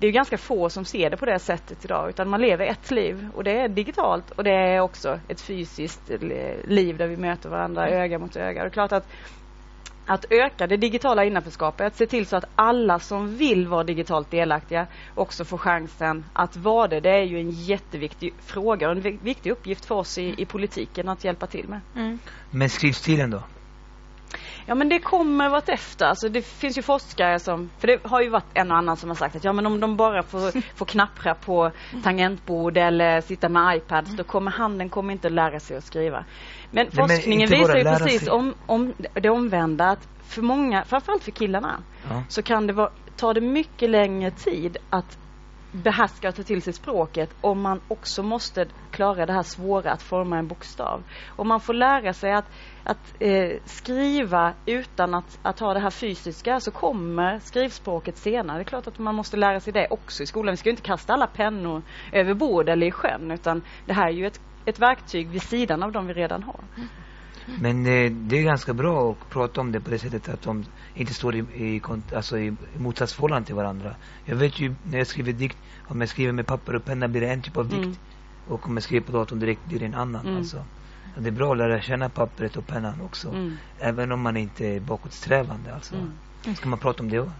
det 0.00 0.06
är 0.06 0.12
ganska 0.12 0.38
få 0.38 0.70
som 0.70 0.84
ser 0.84 1.10
det 1.10 1.16
på 1.16 1.26
det 1.26 1.38
sättet 1.38 1.84
idag 1.84 2.08
utan 2.08 2.28
man 2.28 2.40
lever 2.40 2.66
ett 2.66 2.90
liv 2.90 3.28
och 3.34 3.44
det 3.44 3.60
är 3.60 3.68
digitalt 3.68 4.30
och 4.30 4.44
det 4.44 4.54
är 4.54 4.80
också 4.80 5.20
ett 5.28 5.40
fysiskt 5.40 6.10
liv 6.64 6.96
där 6.96 7.06
vi 7.06 7.16
möter 7.16 7.48
varandra 7.48 7.88
mm. 7.88 8.00
öga 8.00 8.18
mot 8.18 8.36
öga. 8.36 8.62
Det 8.62 8.68
är 8.68 8.70
klart 8.70 8.92
att 8.92 9.08
att 10.06 10.24
öka 10.30 10.66
det 10.66 10.76
digitala 10.76 11.24
innanförskapet, 11.24 11.86
att 11.86 11.96
se 11.96 12.06
till 12.06 12.26
så 12.26 12.36
att 12.36 12.44
alla 12.54 12.98
som 12.98 13.36
vill 13.36 13.68
vara 13.68 13.84
digitalt 13.84 14.30
delaktiga 14.30 14.86
också 15.14 15.44
får 15.44 15.58
chansen 15.58 16.24
att 16.32 16.56
vara 16.56 16.88
det. 16.88 17.00
Det 17.00 17.10
är 17.10 17.24
ju 17.24 17.40
en 17.40 17.50
jätteviktig 17.50 18.34
fråga 18.38 18.90
och 18.90 18.96
en 18.96 19.18
viktig 19.22 19.50
uppgift 19.50 19.84
för 19.84 19.94
oss 19.94 20.18
i, 20.18 20.34
i 20.38 20.46
politiken 20.46 21.08
att 21.08 21.24
hjälpa 21.24 21.46
till 21.46 21.68
med. 21.68 21.80
Mm. 21.96 22.18
Men 22.50 22.68
skrivstilen 22.68 23.30
då? 23.30 23.42
Ja 24.66 24.74
men 24.74 24.88
det 24.88 24.98
kommer 24.98 25.48
vartefter. 25.48 26.06
Alltså 26.06 26.28
det 26.28 26.42
finns 26.42 26.78
ju 26.78 26.82
forskare 26.82 27.38
som, 27.38 27.70
för 27.78 27.86
det 27.86 27.98
har 28.04 28.20
ju 28.20 28.28
varit 28.28 28.50
en 28.54 28.70
och 28.70 28.76
annan 28.76 28.96
som 28.96 29.08
har 29.10 29.16
sagt 29.16 29.36
att 29.36 29.44
ja 29.44 29.52
men 29.52 29.66
om 29.66 29.80
de 29.80 29.96
bara 29.96 30.22
får, 30.22 30.60
får 30.76 30.86
knappra 30.86 31.34
på 31.34 31.70
tangentbord 32.02 32.76
eller 32.76 33.20
sitta 33.20 33.48
med 33.48 33.76
iPads 33.76 34.16
då 34.16 34.24
kommer 34.24 34.50
handen 34.50 34.88
kommer 34.88 35.12
inte 35.12 35.28
lära 35.28 35.60
sig 35.60 35.76
att 35.76 35.84
skriva. 35.84 36.24
Men 36.70 36.86
Nej, 36.86 36.96
forskningen 36.96 37.48
men 37.50 37.58
visar 37.58 37.76
ju 37.76 37.84
precis 37.84 38.28
om, 38.28 38.54
om 38.66 38.94
det 39.14 39.30
omvända 39.30 39.84
att 39.90 40.08
för 40.22 40.42
många, 40.42 40.84
framförallt 40.84 41.24
för 41.24 41.30
killarna, 41.30 41.82
ja. 42.10 42.22
så 42.28 42.42
kan 42.42 42.66
det 42.66 42.72
vara, 42.72 42.90
ta 43.16 43.34
det 43.34 43.40
mycket 43.40 43.90
längre 43.90 44.30
tid 44.30 44.76
att 44.90 45.18
behärska 45.72 46.28
och 46.28 46.34
ta 46.34 46.42
till 46.42 46.62
sig 46.62 46.72
språket 46.72 47.34
om 47.40 47.60
man 47.60 47.80
också 47.88 48.22
måste 48.22 48.66
klara 48.90 49.26
det 49.26 49.32
här 49.32 49.42
svåra 49.42 49.92
att 49.92 50.02
forma 50.02 50.38
en 50.38 50.48
bokstav. 50.48 51.02
Om 51.36 51.48
man 51.48 51.60
får 51.60 51.74
lära 51.74 52.12
sig 52.12 52.32
att, 52.32 52.52
att 52.84 53.14
eh, 53.20 53.50
skriva 53.64 54.54
utan 54.66 55.14
att, 55.14 55.38
att 55.42 55.60
ha 55.60 55.74
det 55.74 55.80
här 55.80 55.90
fysiska 55.90 56.60
så 56.60 56.70
kommer 56.70 57.38
skrivspråket 57.38 58.16
senare. 58.16 58.58
Det 58.58 58.62
är 58.62 58.64
klart 58.64 58.86
att 58.86 58.98
man 58.98 59.14
måste 59.14 59.36
lära 59.36 59.60
sig 59.60 59.72
det 59.72 59.86
också 59.90 60.22
i 60.22 60.26
skolan. 60.26 60.52
Vi 60.52 60.56
ska 60.56 60.70
inte 60.70 60.82
kasta 60.82 61.12
alla 61.12 61.26
pennor 61.26 61.82
över 62.12 62.34
bord 62.34 62.68
eller 62.68 62.86
i 62.86 62.90
sjön 62.90 63.30
utan 63.30 63.62
det 63.86 63.92
här 63.92 64.06
är 64.06 64.12
ju 64.12 64.26
ett, 64.26 64.40
ett 64.64 64.78
verktyg 64.78 65.28
vid 65.28 65.42
sidan 65.42 65.82
av 65.82 65.92
de 65.92 66.06
vi 66.06 66.14
redan 66.14 66.42
har. 66.42 66.60
Mm. 66.76 66.88
Men 67.60 67.86
eh, 67.86 68.10
det 68.12 68.38
är 68.38 68.42
ganska 68.42 68.74
bra 68.74 69.10
att 69.10 69.30
prata 69.30 69.60
om 69.60 69.72
det 69.72 69.80
på 69.80 69.90
det 69.90 69.98
sättet 69.98 70.28
att 70.28 70.42
de 70.42 70.64
inte 70.94 71.14
står 71.14 71.34
i, 71.34 71.38
i, 71.38 71.82
alltså 72.16 72.38
i 72.38 72.56
motsatsförhållande 72.78 73.46
till 73.46 73.54
varandra. 73.54 73.94
Jag 74.24 74.36
vet 74.36 74.60
ju 74.60 74.74
när 74.82 74.98
jag 74.98 75.06
skriver 75.06 75.32
dikt, 75.32 75.58
om 75.88 76.00
jag 76.00 76.08
skriver 76.08 76.32
med 76.32 76.46
papper 76.46 76.76
och 76.76 76.84
penna 76.84 77.08
blir 77.08 77.20
det 77.20 77.28
en 77.28 77.42
typ 77.42 77.56
av 77.56 77.68
dikt. 77.68 77.84
Mm. 77.84 77.96
Och 78.48 78.66
om 78.66 78.76
jag 78.76 78.82
skriver 78.82 79.06
på 79.06 79.12
datorn 79.12 79.38
direkt 79.38 79.64
blir 79.64 79.78
det 79.78 79.86
en 79.86 79.94
annan. 79.94 80.26
Mm. 80.26 80.36
Alltså. 80.36 80.64
Det 81.18 81.28
är 81.28 81.32
bra 81.32 81.52
att 81.52 81.58
lära 81.58 81.80
känna 81.80 82.08
pappret 82.08 82.56
och 82.56 82.66
pennan 82.66 83.00
också. 83.00 83.28
Mm. 83.28 83.56
Även 83.78 84.12
om 84.12 84.20
man 84.20 84.36
inte 84.36 84.66
är 84.66 84.80
bakåtsträvande. 84.80 85.74
Alltså. 85.74 85.94
Mm. 85.94 86.56
Ska 86.56 86.68
man 86.68 86.78
prata 86.78 87.02
om 87.02 87.10
det 87.10 87.20
också? 87.20 87.32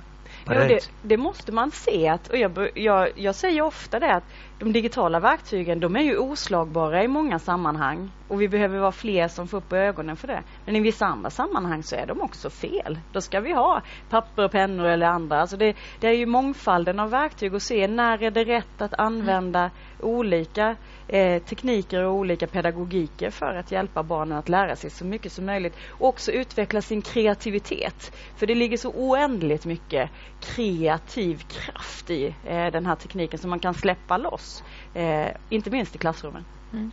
Jo, 0.47 0.55
det, 0.55 0.91
det, 1.03 1.17
måste 1.17 1.53
man 1.53 1.71
se. 1.71 2.09
Att, 2.09 2.29
och 2.29 2.37
jag, 2.37 2.71
jag, 2.75 3.09
jag 3.17 3.35
säger 3.35 3.63
ofta 3.63 3.99
det 3.99 4.15
att 4.15 4.25
de 4.59 4.73
digitala 4.73 5.21
verktygen 5.21 5.81
de 5.81 5.97
är 5.97 6.01
ju 6.01 6.19
oslagbara 6.19 7.05
i 7.05 7.09
många 7.09 7.39
sammanhang 7.39 8.11
och 8.29 8.43
vi 8.43 8.49
behöver 8.49 8.79
vara 8.79 8.93
fler 8.93 9.29
som 9.29 9.49
får 9.49 9.59
upp 9.59 9.73
ögonen 9.73 10.17
för 10.17 10.29
det. 10.29 10.43
Men 10.65 10.77
i 10.77 10.81
vissa 10.81 11.07
andra 11.07 11.31
sammanhang 11.31 11.83
så 11.83 11.97
är 11.97 12.07
de 12.07 12.21
också 12.21 12.51
fel. 12.51 12.99
Då 13.13 13.21
ska 13.21 13.41
vi 13.41 13.53
ha 13.53 13.83
papper 14.11 14.45
och 14.45 14.53
pennor 14.53 14.87
eller 14.87 15.07
andra. 15.07 15.41
Alltså 15.41 15.57
det, 15.57 15.77
det 16.01 16.09
är 16.09 16.13
ju 16.13 16.27
mångfalden 16.27 17.01
av 17.01 17.11
verktyg 17.11 17.55
och 17.55 17.63
se 17.63 17.89
när 17.89 18.23
är 18.23 18.31
det 18.31 18.45
rätt 18.45 18.83
att 18.83 18.95
använda 18.95 19.61
mm. 19.61 19.73
olika 20.01 20.77
eh, 21.09 21.43
tekniker 21.43 22.05
och 22.05 22.15
olika 22.15 22.47
pedagogiker 22.47 23.31
för 23.31 23.55
att 23.55 23.73
hjälpa 23.73 24.03
barnen 24.03 24.39
att 24.39 24.49
lära 24.49 24.77
sig 24.77 24.91
så 24.91 25.05
mycket 25.05 25.33
som 25.33 25.47
möjligt. 25.47 25.77
Och 25.89 26.09
också 26.09 26.33
utveckla 26.33 26.83
sin 26.83 27.03
kreativitet. 27.03 28.17
För 28.37 28.47
det 28.47 28.55
ligger 28.55 28.77
så 28.77 28.91
oändligt 28.91 29.65
mycket 29.65 30.11
kreativ 30.41 31.43
kraft 31.49 32.11
i 32.11 32.35
eh, 32.45 32.67
den 32.67 32.87
här 32.87 32.95
tekniken 32.95 33.39
som 33.39 33.51
man 33.51 33.61
kan 33.61 33.75
släppa 33.75 34.17
loss. 34.17 34.63
Eh, 34.95 35.29
inte 35.49 35.71
minst 35.71 35.95
i 35.95 35.99
klassrummen. 35.99 36.45
Mm. 36.73 36.91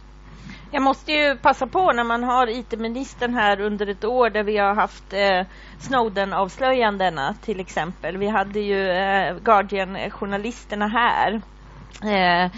Jag 0.72 0.82
måste 0.82 1.12
ju 1.12 1.38
passa 1.38 1.68
på 1.68 1.92
när 1.92 2.04
man 2.04 2.24
har 2.24 2.48
IT-ministern 2.48 3.34
här 3.34 3.62
under 3.62 3.88
ett 3.88 4.04
år 4.04 4.30
där 4.30 4.44
vi 4.44 4.58
har 4.58 4.75
haft 4.75 5.13
eh, 5.13 5.42
Snowden-avslöjandena 5.80 7.36
till 7.42 7.60
exempel. 7.60 8.18
Vi 8.18 8.27
hade 8.27 8.60
ju 8.60 8.89
eh, 8.89 9.38
Guardian-journalisterna 9.38 10.88
här. 10.88 11.42
Eh, 12.04 12.51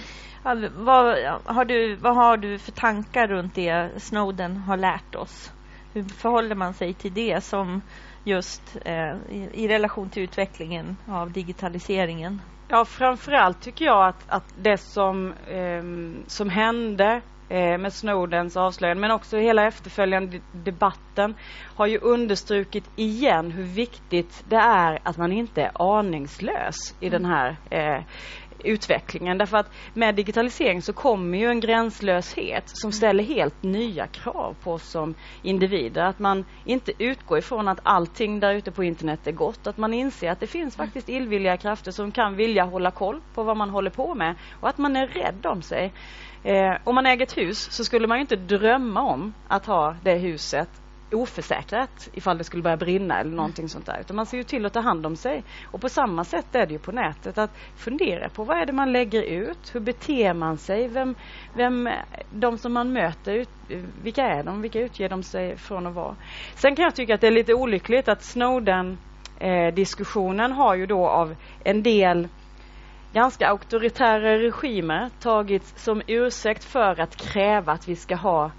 vad, 0.76 1.18
har 1.46 1.66
du, 1.66 1.96
vad 1.96 2.16
har 2.16 2.38
du 2.38 2.60
för 2.60 2.72
tankar 2.72 3.28
runt 3.28 3.56
det 3.56 3.90
Snowden 3.98 4.58
har 4.58 4.78
lärt 4.78 5.16
oss? 5.16 5.52
Hur 5.94 6.04
förhåller 6.04 6.56
man 6.56 6.74
sig 6.74 6.94
till 6.94 7.14
det 7.14 7.44
som 7.44 7.82
just 8.30 8.78
eh, 8.86 9.16
i, 9.30 9.50
i, 9.54 9.68
relation 9.68 10.10
till 10.10 10.24
utvecklingen 10.24 10.98
av 11.08 11.32
digitaliseringen? 11.32 12.42
Ja, 12.68 12.86
framförallt 12.86 13.62
tycker 13.62 13.86
jag 13.86 14.08
att, 14.08 14.24
att 14.28 14.54
det 14.58 14.78
som, 14.78 15.34
eh, 15.34 15.84
som 16.28 16.50
hände 16.50 17.22
eh, 17.50 17.78
med 17.78 17.94
Snowdens 17.94 18.58
avslöjande 18.58 19.02
men 19.02 19.12
också 19.12 19.38
hela 19.38 19.68
efterföljande 19.68 20.40
debatten 20.52 21.36
har 21.76 21.88
ju 21.88 21.98
understrukit 21.98 22.90
igen 22.96 23.52
hur 23.52 23.64
viktigt 23.64 24.44
det 24.50 24.56
är 24.56 25.00
att 25.04 25.18
man 25.18 25.32
inte 25.32 25.62
är 25.62 25.72
aningslös 26.00 26.96
i 27.00 27.10
den 27.10 27.26
här 27.26 27.58
eh, 27.70 28.04
utvecklingen. 28.64 29.38
Därför 29.38 29.58
att 29.58 29.72
med 29.94 30.16
digitalisering 30.16 30.82
så 30.82 30.94
kommer 30.94 31.38
ju 31.38 31.46
en 31.46 31.60
gränslöshet 31.60 32.64
som 32.66 32.92
ställer 32.92 33.24
helt 33.24 33.64
nya 33.64 34.08
krav 34.08 34.56
på 34.64 34.74
oss 34.74 34.90
som 34.90 35.16
individer. 35.42 36.04
Att 36.04 36.20
man 36.20 36.46
inte 36.66 36.92
utgår 36.98 37.38
ifrån 37.38 37.68
att 37.68 37.80
allting 37.84 38.40
där 38.40 38.54
ute 38.54 38.72
på 38.72 38.84
internet 38.84 39.28
är 39.28 39.32
gott. 39.32 39.68
Att 39.68 39.78
man 39.78 39.94
inser 39.94 40.32
att 40.32 40.40
det 40.40 40.48
finns 40.48 40.76
faktiskt 40.76 41.10
illvilliga 41.10 41.58
krafter 41.58 41.92
som 41.92 42.12
kan 42.12 42.36
vilja 42.36 42.64
hålla 42.64 42.92
koll 42.92 43.22
på 43.34 43.44
vad 43.44 43.58
man 43.58 43.70
håller 43.70 43.90
på 43.90 44.16
med 44.16 44.36
och 44.60 44.70
att 44.70 44.78
man 44.78 44.96
är 44.96 45.08
rädd 45.08 45.46
om 45.46 45.62
sig. 45.62 45.94
Eh, 46.44 46.78
om 46.84 46.96
man 46.96 47.06
äger 47.06 47.26
ett 47.26 47.38
hus 47.38 47.72
så 47.72 47.84
skulle 47.84 48.08
man 48.08 48.20
inte 48.20 48.36
drömma 48.36 49.02
om 49.02 49.34
att 49.48 49.66
ha 49.66 49.96
det 50.04 50.16
huset 50.16 50.70
oförsäkrat 51.12 52.10
ifall 52.14 52.38
det 52.38 52.44
skulle 52.44 52.64
börja 52.64 52.78
brinna 52.78 53.20
eller 53.20 53.32
någonting 53.32 53.70
sånt 53.70 53.86
där. 53.86 54.00
Utan 54.00 54.16
man 54.16 54.26
ser 54.26 54.38
ju 54.38 54.44
till 54.44 54.66
att 54.66 54.74
ta 54.74 54.80
hand 54.80 55.06
om 55.06 55.16
sig. 55.16 55.44
Och 55.72 55.82
på 55.82 55.90
samma 55.90 56.24
sätt 56.24 56.56
är 56.56 56.66
det 56.66 56.74
ju 56.74 56.80
på 56.80 56.92
nätet 56.92 57.38
att 57.38 57.52
fundera 57.76 58.30
på 58.30 58.44
vad 58.44 58.58
är 58.58 58.66
det 58.66 58.74
man 58.74 58.92
lägger 58.92 59.24
ut? 59.24 59.76
Hur 59.76 59.80
beter 59.80 60.34
man 60.34 60.58
sig? 60.58 60.88
Vem, 60.88 61.16
vem 61.54 61.90
de 62.30 62.58
som 62.58 62.74
man 62.74 62.94
möter, 62.94 63.46
vilka 64.04 64.24
är 64.24 64.44
de? 64.44 64.62
Vilka 64.62 64.80
utger 64.80 65.10
de 65.10 65.24
sig 65.24 65.58
från 65.58 65.88
att 65.88 65.94
vara? 65.94 66.16
Sen 66.56 66.76
kan 66.76 66.84
jag 66.84 66.96
tycka 66.96 67.16
att 67.16 67.22
det 67.22 67.28
är 67.28 67.32
lite 67.32 67.54
olyckligt 67.54 68.08
att 68.08 68.24
Snowden 68.24 68.98
eh, 69.40 69.74
diskussionen 69.74 70.52
har 70.52 70.76
ju 70.76 70.86
då 70.86 71.08
av 71.08 71.36
en 71.64 71.84
del 71.84 72.28
ganska 73.14 73.48
auktoritära 73.48 74.38
regimer 74.38 75.10
tagits 75.20 75.84
som 75.84 76.02
ursäkt 76.08 76.64
för 76.64 77.00
att 77.00 77.16
kräva 77.16 77.72
att 77.72 77.88
vi 77.88 77.96
ska 77.96 78.16
ha 78.16 78.52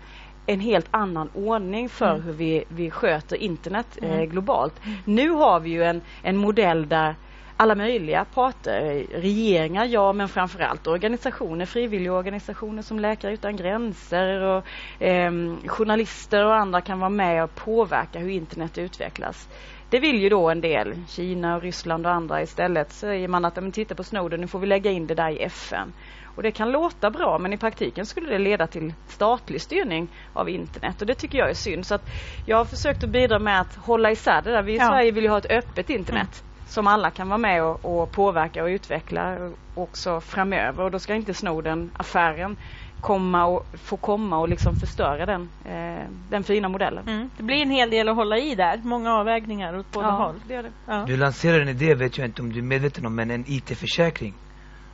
en 0.47 0.61
helt 0.61 0.89
annan 0.91 1.31
ordning 1.35 1.89
för 1.89 2.11
mm. 2.11 2.23
hur 2.23 2.33
vi, 2.33 2.65
vi 2.69 2.91
sköter 2.91 3.37
internet 3.37 3.99
eh, 4.03 4.13
mm. 4.13 4.29
globalt. 4.29 4.75
Mm. 4.85 4.97
Nu 5.05 5.31
har 5.31 5.61
vi 5.61 5.71
ju 5.71 5.83
en, 5.83 6.01
en 6.23 6.37
modell 6.37 6.89
där 6.89 7.15
alla 7.57 7.75
möjliga 7.75 8.25
parter, 8.25 9.07
regeringar 9.13 9.85
ja 9.85 10.13
men 10.13 10.29
framförallt 10.29 10.87
organisationer, 10.87 11.67
frivilliga 11.67 12.13
organisationer 12.13 12.83
som 12.83 12.99
Läkare 12.99 13.33
utan 13.33 13.57
gränser 13.57 14.41
och 14.41 14.65
eh, 15.03 15.31
journalister 15.67 16.45
och 16.45 16.57
andra 16.57 16.81
kan 16.81 17.01
vara 17.01 17.11
med 17.11 17.45
och 17.45 17.55
påverka 17.55 18.19
hur 18.19 18.31
internet 18.31 18.79
utvecklas. 18.79 19.49
Det 19.91 20.01
vill 20.01 20.23
ju 20.23 20.29
då 20.29 20.51
en 20.51 20.61
del, 20.61 20.95
Kina, 21.09 21.57
och 21.57 21.63
Ryssland 21.63 22.07
och 22.07 22.13
andra 22.13 22.43
istället 22.43 22.93
säger 22.93 23.29
man 23.29 23.45
att 23.45 23.57
men 23.57 23.73
titta 23.73 23.95
på 23.95 24.05
Snowden, 24.05 24.41
nu 24.41 24.47
får 24.47 24.59
vi 24.59 24.67
lägga 24.67 24.91
in 24.91 25.07
det 25.07 25.15
där 25.15 25.31
i 25.31 25.43
FN. 25.43 25.93
Och 26.25 26.43
det 26.43 26.51
kan 26.51 26.71
låta 26.73 27.11
bra 27.11 27.39
men 27.39 27.53
i 27.53 27.57
praktiken 27.57 28.07
skulle 28.07 28.29
det 28.29 28.39
leda 28.39 28.67
till 28.67 28.95
statlig 29.07 29.61
styrning 29.61 30.09
av 30.33 30.49
internet 30.49 31.01
och 31.01 31.07
det 31.07 31.15
tycker 31.15 31.39
jag 31.39 31.51
är 31.51 31.55
synd. 31.55 31.87
Så 31.87 31.95
att 31.95 32.11
jag 32.45 32.57
har 32.57 32.65
försökt 32.65 33.05
att 33.05 33.11
bidra 33.11 33.39
med 33.39 33.61
att 33.61 33.75
hålla 33.75 34.11
isär 34.11 34.43
det 34.43 34.51
där. 34.51 34.63
Vi 34.63 34.73
i 34.73 34.77
ja. 34.77 34.89
Sverige 34.89 35.11
vill 35.11 35.25
ju 35.25 35.31
ha 35.31 35.39
ett 35.39 35.51
öppet 35.51 35.91
internet 35.91 36.43
mm. 36.43 36.67
som 36.67 36.87
alla 36.87 37.11
kan 37.11 37.29
vara 37.29 37.39
med 37.39 37.65
och, 37.65 37.85
och 37.85 38.11
påverka 38.11 38.63
och 38.63 38.69
utveckla 38.69 39.53
också 39.75 40.21
framöver 40.21 40.85
och 40.85 40.91
då 40.91 40.99
ska 40.99 41.15
inte 41.15 41.35
Snowden-affären 41.35 42.57
komma 43.01 43.47
och 43.47 43.67
få 43.75 43.97
komma 43.97 44.39
och 44.39 44.49
liksom 44.49 44.77
förstöra 44.77 45.27
den, 45.27 45.49
eh, 45.65 46.07
den 46.31 46.45
fina 46.45 46.69
modellen. 46.69 47.09
Mm. 47.09 47.31
Det 47.37 47.43
blir 47.43 47.63
en 47.63 47.71
hel 47.71 47.91
del 47.91 48.09
att 48.09 48.17
hålla 48.17 48.39
i 48.39 48.55
där. 48.55 48.81
Många 48.85 49.15
avvägningar 49.15 49.79
åt 49.79 49.93
båda 49.93 50.07
ja, 50.07 50.13
håll. 50.13 50.41
Det 50.49 50.63
det. 50.63 50.73
Ja. 50.87 51.05
Du 51.07 51.17
lanserar 51.17 51.61
en 51.61 51.69
idé, 51.69 51.95
vet 51.95 52.19
jag 52.19 52.27
inte 52.27 52.43
om 52.43 52.53
du 52.53 52.59
är 52.59 52.63
medveten 52.63 53.07
om, 53.07 53.15
men 53.15 53.31
en 53.31 53.45
IT-försäkring. 53.47 54.35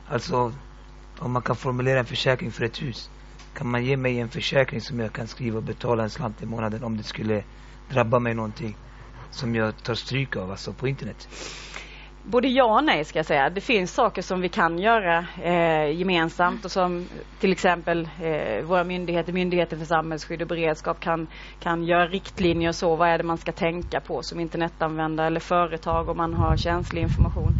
Alltså 0.09 0.53
om 1.19 1.31
man 1.31 1.41
kan 1.41 1.55
formulera 1.55 1.99
en 1.99 2.05
försäkring 2.05 2.51
för 2.51 2.63
ett 2.65 2.81
hus. 2.81 3.09
Kan 3.53 3.71
man 3.71 3.85
ge 3.85 3.97
mig 3.97 4.19
en 4.19 4.29
försäkring 4.29 4.81
som 4.81 4.99
jag 4.99 5.13
kan 5.13 5.27
skriva 5.27 5.57
och 5.57 5.63
betala 5.63 6.03
en 6.03 6.09
slant 6.09 6.43
i 6.43 6.45
månaden 6.45 6.83
om 6.83 6.97
det 6.97 7.03
skulle 7.03 7.43
drabba 7.89 8.19
mig 8.19 8.33
någonting 8.33 8.77
som 9.31 9.55
jag 9.55 9.83
tar 9.83 9.93
stryk 9.93 10.35
av, 10.35 10.51
alltså 10.51 10.73
på 10.73 10.87
internet? 10.87 11.27
Både 12.31 12.47
ja 12.47 12.77
och 12.77 12.83
nej 12.83 13.05
ska 13.05 13.19
jag 13.19 13.25
säga. 13.25 13.49
Det 13.49 13.61
finns 13.61 13.93
saker 13.93 14.21
som 14.21 14.41
vi 14.41 14.49
kan 14.49 14.79
göra 14.79 15.25
eh, 15.43 15.91
gemensamt 15.91 16.65
och 16.65 16.71
som 16.71 17.09
till 17.39 17.51
exempel 17.51 18.09
eh, 18.21 18.65
våra 18.65 18.83
myndigheter, 18.83 19.33
Myndigheten 19.33 19.79
för 19.79 19.85
samhällsskydd 19.85 20.41
och 20.41 20.47
beredskap 20.47 20.99
kan, 20.99 21.27
kan 21.59 21.83
göra 21.83 22.07
riktlinjer 22.07 22.69
och 22.69 22.75
så. 22.75 22.95
Vad 22.95 23.09
är 23.09 23.17
det 23.17 23.23
man 23.23 23.37
ska 23.37 23.51
tänka 23.51 23.99
på 23.99 24.21
som 24.21 24.39
internetanvändare 24.39 25.27
eller 25.27 25.39
företag 25.39 26.09
om 26.09 26.17
man 26.17 26.33
har 26.33 26.57
känslig 26.57 27.01
information. 27.01 27.55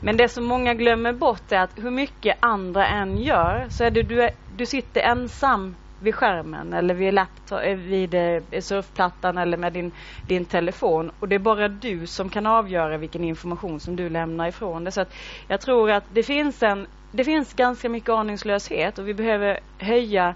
Men 0.00 0.16
det 0.16 0.28
som 0.28 0.44
många 0.44 0.74
glömmer 0.74 1.12
bort 1.12 1.52
är 1.52 1.58
att 1.58 1.72
hur 1.76 1.90
mycket 1.90 2.38
andra 2.40 2.86
än 2.86 3.18
gör 3.18 3.66
så 3.68 3.84
är 3.84 3.90
det 3.90 4.02
du, 4.02 4.28
du 4.48 4.66
sitter 4.66 5.00
ensam 5.00 5.76
vid 6.02 6.14
skärmen 6.14 6.72
eller 6.72 6.94
vid, 6.94 7.14
laptop, 7.14 7.60
eh, 7.62 7.76
vid 7.76 8.14
eh, 8.14 8.60
surfplattan 8.60 9.38
eller 9.38 9.56
med 9.56 9.72
din, 9.72 9.92
din 10.28 10.44
telefon. 10.44 11.10
Och 11.18 11.28
det 11.28 11.34
är 11.34 11.38
bara 11.38 11.68
du 11.68 12.06
som 12.06 12.28
kan 12.28 12.46
avgöra 12.46 12.96
vilken 12.96 13.24
information 13.24 13.80
som 13.80 13.96
du 13.96 14.08
lämnar 14.08 14.48
ifrån 14.48 14.84
dig. 14.84 14.92
Så 14.92 15.00
att 15.00 15.14
jag 15.48 15.60
tror 15.60 15.90
att 15.90 16.04
det 16.12 16.22
finns, 16.22 16.62
en, 16.62 16.86
det 17.12 17.24
finns 17.24 17.52
ganska 17.52 17.88
mycket 17.88 18.10
aningslöshet 18.10 18.98
och 18.98 19.08
vi 19.08 19.14
behöver 19.14 19.60
höja 19.78 20.34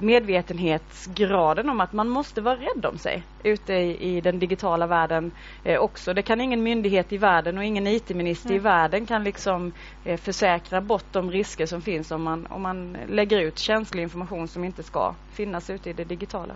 medvetenhetsgraden 0.00 1.68
om 1.68 1.80
att 1.80 1.92
man 1.92 2.08
måste 2.08 2.40
vara 2.40 2.56
rädd 2.56 2.86
om 2.86 2.98
sig 2.98 3.22
ute 3.42 3.72
i, 3.72 4.16
i 4.16 4.20
den 4.20 4.38
digitala 4.38 4.86
världen 4.86 5.32
eh, 5.64 5.80
också. 5.80 6.14
Det 6.14 6.22
kan 6.22 6.40
ingen 6.40 6.62
myndighet 6.62 7.12
i 7.12 7.18
världen 7.18 7.58
och 7.58 7.64
ingen 7.64 7.86
IT-minister 7.86 8.50
mm. 8.50 8.56
i 8.56 8.62
världen 8.62 9.06
kan 9.06 9.24
liksom 9.24 9.72
eh, 10.04 10.16
försäkra 10.16 10.80
bort 10.80 11.12
de 11.12 11.30
risker 11.30 11.66
som 11.66 11.82
finns 11.82 12.10
om 12.10 12.22
man, 12.22 12.46
om 12.46 12.62
man 12.62 12.96
lägger 13.08 13.40
ut 13.40 13.58
känslig 13.58 14.02
information 14.02 14.48
som 14.48 14.64
inte 14.64 14.82
ska 14.82 15.14
finnas 15.32 15.70
ute 15.70 15.90
i 15.90 15.92
det 15.92 16.04
digitala. 16.04 16.54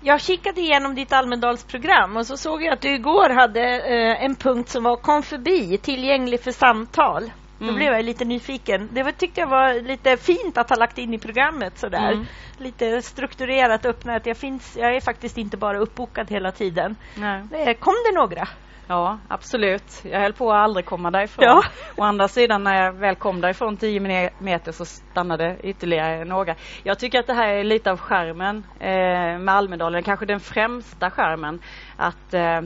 Jag 0.00 0.20
kikade 0.20 0.60
igenom 0.60 0.94
ditt 0.94 1.12
Almedalsprogram 1.12 2.16
och 2.16 2.26
så 2.26 2.36
såg 2.36 2.62
jag 2.62 2.72
att 2.72 2.80
du 2.80 2.94
igår 2.94 3.30
hade 3.30 3.60
eh, 3.60 4.24
en 4.24 4.34
punkt 4.34 4.68
som 4.68 4.84
var 4.84 4.96
kom 4.96 5.22
förbi, 5.22 5.78
tillgänglig 5.78 6.40
för 6.40 6.52
samtal. 6.52 7.30
Mm. 7.60 7.72
Då 7.72 7.76
blev 7.76 7.92
jag 7.92 8.04
lite 8.04 8.24
nyfiken. 8.24 8.88
Det 8.92 9.02
var, 9.02 9.12
tyckte 9.12 9.40
jag 9.40 9.48
var 9.48 9.82
lite 9.82 10.16
fint 10.16 10.58
att 10.58 10.70
ha 10.70 10.76
lagt 10.76 10.98
in 10.98 11.14
i 11.14 11.18
programmet 11.18 11.78
sådär. 11.78 12.12
Mm. 12.12 12.26
Lite 12.58 13.02
strukturerat 13.02 13.86
öppnat. 13.86 14.26
Jag, 14.26 14.36
finns, 14.36 14.76
jag 14.76 14.96
är 14.96 15.00
faktiskt 15.00 15.38
inte 15.38 15.56
bara 15.56 15.78
uppbokad 15.78 16.30
hela 16.30 16.52
tiden. 16.52 16.96
Nej. 17.14 17.74
Kom 17.74 17.94
det 18.10 18.18
några? 18.18 18.48
Ja, 18.88 19.18
absolut. 19.28 20.02
Jag 20.04 20.20
höll 20.20 20.32
på 20.32 20.52
att 20.52 20.58
aldrig 20.58 20.86
komma 20.86 21.10
därifrån. 21.10 21.44
Ja. 21.44 21.62
Å 21.96 22.02
andra 22.02 22.28
sidan 22.28 22.64
när 22.64 22.84
jag 22.84 22.92
väl 22.92 23.14
kom 23.16 23.40
därifrån 23.40 23.76
10 23.76 24.30
meter 24.38 24.72
så 24.72 24.84
stannade 24.84 25.56
ytterligare 25.62 26.24
några. 26.24 26.54
Jag 26.82 26.98
tycker 26.98 27.18
att 27.18 27.26
det 27.26 27.34
här 27.34 27.48
är 27.48 27.64
lite 27.64 27.90
av 27.90 27.98
skärmen 27.98 28.64
eh, 28.80 29.38
med 29.38 29.48
Almedalen, 29.48 30.02
kanske 30.02 30.26
den 30.26 30.40
främsta 30.40 31.10
skärmen. 31.10 31.60
Att 31.96 32.34
eh, 32.34 32.60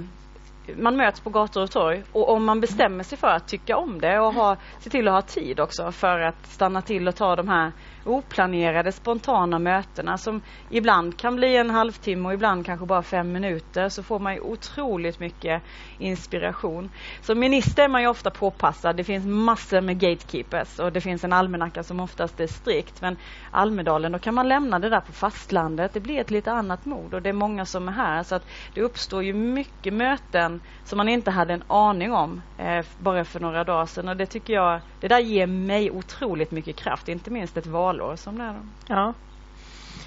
man 0.76 0.96
möts 0.96 1.20
på 1.20 1.30
gator 1.30 1.62
och 1.62 1.70
torg 1.70 2.02
och 2.12 2.28
om 2.28 2.44
man 2.44 2.60
bestämmer 2.60 3.04
sig 3.04 3.18
för 3.18 3.28
att 3.28 3.48
tycka 3.48 3.76
om 3.76 4.00
det 4.00 4.20
och 4.20 4.34
ha, 4.34 4.56
se 4.78 4.90
till 4.90 5.08
att 5.08 5.14
ha 5.14 5.22
tid 5.22 5.60
också 5.60 5.92
för 5.92 6.20
att 6.20 6.46
stanna 6.46 6.82
till 6.82 7.08
och 7.08 7.16
ta 7.16 7.36
de 7.36 7.48
här 7.48 7.72
oplanerade 8.04 8.92
spontana 8.92 9.58
mötena 9.58 10.18
som 10.18 10.42
ibland 10.68 11.18
kan 11.18 11.36
bli 11.36 11.56
en 11.56 11.70
halvtimme 11.70 12.28
och 12.28 12.34
ibland 12.34 12.66
kanske 12.66 12.86
bara 12.86 13.02
fem 13.02 13.32
minuter 13.32 13.88
så 13.88 14.02
får 14.02 14.18
man 14.18 14.34
ju 14.34 14.40
otroligt 14.40 15.20
mycket 15.20 15.62
inspiration. 15.98 16.90
Som 17.20 17.38
minister 17.38 17.84
är 17.84 17.88
man 17.88 18.02
ju 18.02 18.08
ofta 18.08 18.30
påpassad. 18.30 18.96
Det 18.96 19.04
finns 19.04 19.26
massor 19.26 19.80
med 19.80 19.98
gatekeepers 19.98 20.78
och 20.78 20.92
det 20.92 21.00
finns 21.00 21.24
en 21.24 21.32
almanacka 21.32 21.82
som 21.82 22.00
oftast 22.00 22.40
är 22.40 22.46
strikt 22.46 23.00
men 23.00 23.16
Almedalen, 23.50 24.12
då 24.12 24.18
kan 24.18 24.34
man 24.34 24.48
lämna 24.48 24.78
det 24.78 24.88
där 24.88 25.00
på 25.00 25.12
fastlandet. 25.12 25.92
Det 25.92 26.00
blir 26.00 26.20
ett 26.20 26.30
lite 26.30 26.52
annat 26.52 26.84
mod 26.84 27.14
och 27.14 27.22
det 27.22 27.28
är 27.28 27.32
många 27.32 27.66
som 27.66 27.88
är 27.88 27.92
här 27.92 28.22
så 28.22 28.34
att 28.34 28.48
det 28.74 28.82
uppstår 28.82 29.22
ju 29.22 29.32
mycket 29.32 29.92
möten 29.92 30.60
som 30.82 30.96
man 30.96 31.08
inte 31.08 31.30
hade 31.30 31.54
en 31.54 31.64
aning 31.66 32.12
om 32.12 32.42
eh, 32.56 32.84
bara 32.98 33.24
för 33.24 33.40
några 33.40 33.64
dagar 33.64 33.86
sedan 33.86 34.08
och 34.08 34.16
det 34.16 34.26
tycker 34.26 34.52
jag, 34.52 34.80
det 35.00 35.08
där 35.08 35.18
ger 35.18 35.46
mig 35.46 35.90
otroligt 35.90 36.50
mycket 36.50 36.76
kraft, 36.76 37.08
inte 37.08 37.30
minst 37.30 37.56
ett 37.56 37.66
valår 38.00 38.16
som 38.16 38.38
det 38.38 38.44
är. 38.44 38.60
Ja. 38.86 39.14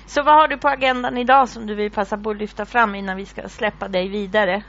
Så 0.06 0.24
vad 0.24 0.36
har 0.36 0.48
du 0.48 0.58
på 0.58 0.68
agendan 0.68 1.18
idag 1.18 1.50
som 1.50 1.66
du 1.66 1.76
vill 1.76 1.92
passa 1.92 2.18
på 2.18 2.30
att 2.30 2.38
lyfta 2.38 2.66
fram 2.66 2.96
innan 2.96 3.18
vi 3.18 3.26
ska 3.26 3.50
släppa 3.50 3.88
dig 3.88 4.10
vidare? 4.10 4.64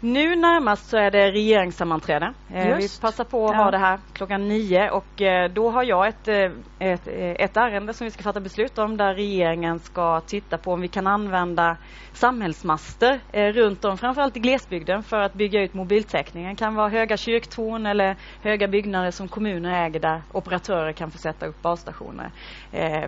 Nu 0.00 0.36
närmast 0.36 0.88
så 0.88 0.96
är 0.96 1.10
det 1.10 1.30
regeringssammanträde. 1.30 2.34
Eh, 2.54 2.76
vi 2.76 2.88
passar 3.00 3.24
på 3.24 3.46
att 3.46 3.56
ja. 3.56 3.62
ha 3.62 3.70
det 3.70 3.78
här 3.78 4.00
klockan 4.12 4.48
nio 4.48 4.90
och 4.90 5.22
eh, 5.22 5.50
då 5.50 5.70
har 5.70 5.82
jag 5.82 6.08
ett, 6.08 6.28
eh, 6.28 6.50
ett, 6.78 7.06
ett 7.06 7.56
ärende 7.56 7.94
som 7.94 8.04
vi 8.04 8.10
ska 8.10 8.22
fatta 8.22 8.40
beslut 8.40 8.78
om 8.78 8.96
där 8.96 9.14
regeringen 9.14 9.78
ska 9.78 10.20
titta 10.20 10.58
på 10.58 10.72
om 10.72 10.80
vi 10.80 10.88
kan 10.88 11.06
använda 11.06 11.76
samhällsmaster 12.12 13.20
runt 13.52 13.84
om, 13.84 13.98
framförallt 13.98 14.36
i 14.36 14.40
glesbygden, 14.40 15.02
för 15.02 15.20
att 15.20 15.32
bygga 15.32 15.62
ut 15.62 15.74
mobiltäckningen. 15.74 16.50
Det 16.50 16.56
kan 16.56 16.74
vara 16.74 16.88
höga 16.88 17.16
kyrktorn 17.16 17.86
eller 17.86 18.16
höga 18.40 18.68
byggnader 18.68 19.10
som 19.10 19.28
kommuner 19.28 19.86
äger 19.86 20.00
där 20.00 20.22
operatörer 20.32 20.92
kan 20.92 21.10
få 21.10 21.18
sätta 21.18 21.46
upp 21.46 21.62
basstationer 21.62 22.30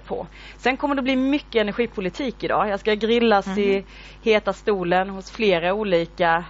på. 0.00 0.26
Sen 0.56 0.76
kommer 0.76 0.94
det 0.94 1.02
bli 1.02 1.16
mycket 1.16 1.60
energipolitik 1.60 2.44
idag. 2.44 2.68
Jag 2.68 2.80
ska 2.80 2.94
grillas 2.94 3.46
mm. 3.46 3.58
i 3.58 3.86
heta 4.20 4.52
stolen 4.52 5.10
hos 5.10 5.30
flera 5.30 5.74
olika 5.74 6.44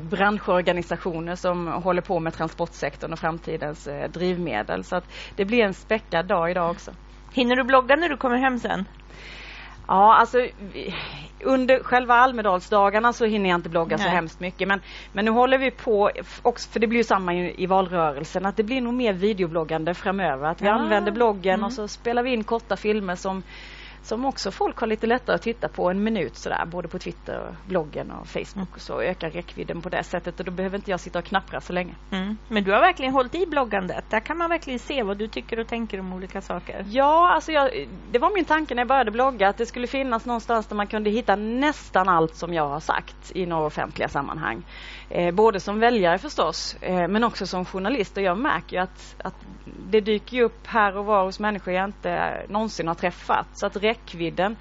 branschorganisationer 0.00 1.34
som 1.34 1.66
håller 1.66 2.02
på 2.02 2.20
med 2.20 2.32
transportsektorn 2.32 3.12
och 3.12 3.18
framtidens 3.18 3.86
eh, 3.86 4.10
drivmedel. 4.10 4.84
Så 4.84 4.96
att 4.96 5.04
det 5.36 5.44
blir 5.44 5.64
en 5.64 5.74
späckad 5.74 6.26
dag 6.26 6.50
idag 6.50 6.70
också. 6.70 6.90
Hinner 7.32 7.56
du 7.56 7.64
blogga 7.64 7.96
när 7.96 8.08
du 8.08 8.16
kommer 8.16 8.36
hem 8.36 8.58
sen? 8.58 8.84
Ja, 9.88 10.14
alltså 10.14 10.38
under 11.44 11.82
själva 11.82 12.14
Almedalsdagarna 12.14 13.12
så 13.12 13.24
hinner 13.24 13.50
jag 13.50 13.58
inte 13.58 13.68
blogga 13.68 13.96
Nej. 13.96 14.06
så 14.06 14.10
hemskt 14.10 14.40
mycket. 14.40 14.68
Men, 14.68 14.80
men 15.12 15.24
nu 15.24 15.30
håller 15.30 15.58
vi 15.58 15.70
på, 15.70 16.10
också, 16.42 16.70
för 16.70 16.80
det 16.80 16.86
blir 16.86 16.98
ju 16.98 17.04
samma 17.04 17.34
i, 17.34 17.62
i 17.62 17.66
valrörelsen, 17.66 18.46
att 18.46 18.56
det 18.56 18.62
blir 18.62 18.80
nog 18.80 18.94
mer 18.94 19.12
videobloggande 19.12 19.94
framöver. 19.94 20.48
Att 20.48 20.62
vi 20.62 20.66
ja. 20.66 20.72
använder 20.72 21.12
bloggen 21.12 21.54
mm. 21.54 21.64
och 21.64 21.72
så 21.72 21.88
spelar 21.88 22.22
vi 22.22 22.32
in 22.32 22.44
korta 22.44 22.76
filmer 22.76 23.14
som 23.14 23.42
som 24.06 24.24
också 24.24 24.50
folk 24.50 24.78
har 24.78 24.86
lite 24.86 25.06
lättare 25.06 25.36
att 25.36 25.42
titta 25.42 25.68
på 25.68 25.90
en 25.90 26.02
minut 26.02 26.36
sådär, 26.36 26.66
både 26.66 26.88
på 26.88 26.98
Twitter, 26.98 27.38
och 27.38 27.54
bloggen 27.68 28.10
och 28.10 28.26
Facebook 28.26 28.74
och 28.74 28.80
så 28.80 29.00
ökar 29.00 29.30
räckvidden 29.30 29.82
på 29.82 29.88
det 29.88 30.02
sättet 30.02 30.40
och 30.40 30.46
då 30.46 30.52
behöver 30.52 30.76
inte 30.76 30.90
jag 30.90 31.00
sitta 31.00 31.18
och 31.18 31.24
knappra 31.24 31.60
så 31.60 31.72
länge. 31.72 31.94
Mm. 32.10 32.36
Men 32.48 32.64
du 32.64 32.72
har 32.72 32.80
verkligen 32.80 33.12
hållit 33.12 33.34
i 33.34 33.46
bloggandet. 33.46 34.04
Där 34.10 34.20
kan 34.20 34.38
man 34.38 34.50
verkligen 34.50 34.78
se 34.78 35.02
vad 35.02 35.16
du 35.18 35.28
tycker 35.28 35.58
och 35.60 35.66
tänker 35.66 36.00
om 36.00 36.12
olika 36.12 36.40
saker. 36.40 36.84
Ja, 36.88 37.30
alltså 37.34 37.52
jag, 37.52 37.88
det 38.12 38.18
var 38.18 38.34
min 38.34 38.44
tanke 38.44 38.74
när 38.74 38.80
jag 38.80 38.88
började 38.88 39.10
blogga 39.10 39.48
att 39.48 39.56
det 39.56 39.66
skulle 39.66 39.86
finnas 39.86 40.26
någonstans 40.26 40.66
där 40.66 40.76
man 40.76 40.86
kunde 40.86 41.10
hitta 41.10 41.36
nästan 41.36 42.08
allt 42.08 42.34
som 42.34 42.54
jag 42.54 42.68
har 42.68 42.80
sagt 42.80 43.32
i 43.34 43.46
några 43.46 43.66
offentliga 43.66 44.08
sammanhang. 44.08 44.62
Eh, 45.10 45.34
både 45.34 45.60
som 45.60 45.80
väljare 45.80 46.18
förstås, 46.18 46.76
eh, 46.80 47.08
men 47.08 47.24
också 47.24 47.46
som 47.46 47.64
journalist 47.64 48.16
och 48.16 48.22
jag 48.22 48.38
märker 48.38 48.76
ju 48.76 48.82
att, 48.82 49.16
att 49.24 49.34
det 49.90 50.00
dyker 50.00 50.42
upp 50.42 50.66
här 50.66 50.96
och 50.96 51.04
var 51.04 51.24
hos 51.24 51.40
människor 51.40 51.74
jag 51.74 51.84
inte 51.84 52.42
någonsin 52.48 52.88
har 52.88 52.94
träffat. 52.94 53.46
Så 53.52 53.66
att 53.66 53.76
räckvidden 53.96 54.56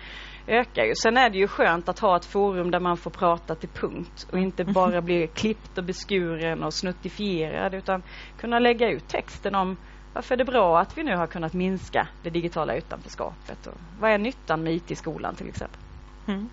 ökar 0.47 0.83
ju. 0.83 0.95
Sen 0.95 1.17
är 1.17 1.29
det 1.29 1.37
ju 1.37 1.47
skönt 1.47 1.89
att 1.89 1.99
ha 1.99 2.17
ett 2.17 2.25
forum 2.25 2.71
där 2.71 2.79
man 2.79 2.97
får 2.97 3.11
prata 3.11 3.55
till 3.55 3.69
punkt 3.69 4.27
och 4.31 4.39
inte 4.39 4.63
bara 4.63 5.01
bli 5.01 5.27
klippt 5.27 5.77
och 5.77 5.83
beskuren 5.83 6.63
och 6.63 6.73
snuttifierad 6.73 7.73
utan 7.73 8.03
kunna 8.37 8.59
lägga 8.59 8.89
ut 8.89 9.07
texten 9.07 9.55
om 9.55 9.77
varför 10.13 10.35
är 10.35 10.37
det 10.37 10.45
bra 10.45 10.79
att 10.79 10.97
vi 10.97 11.03
nu 11.03 11.15
har 11.15 11.27
kunnat 11.27 11.53
minska 11.53 12.07
det 12.23 12.29
digitala 12.29 12.75
utanförskapet 12.75 13.67
och 13.67 13.73
vad 13.99 14.11
är 14.11 14.17
nyttan 14.17 14.63
med 14.63 14.73
IT 14.73 14.91
i 14.91 14.95
skolan 14.95 15.35
till 15.35 15.47
exempel. 15.47 15.79
Mm. 16.27 16.49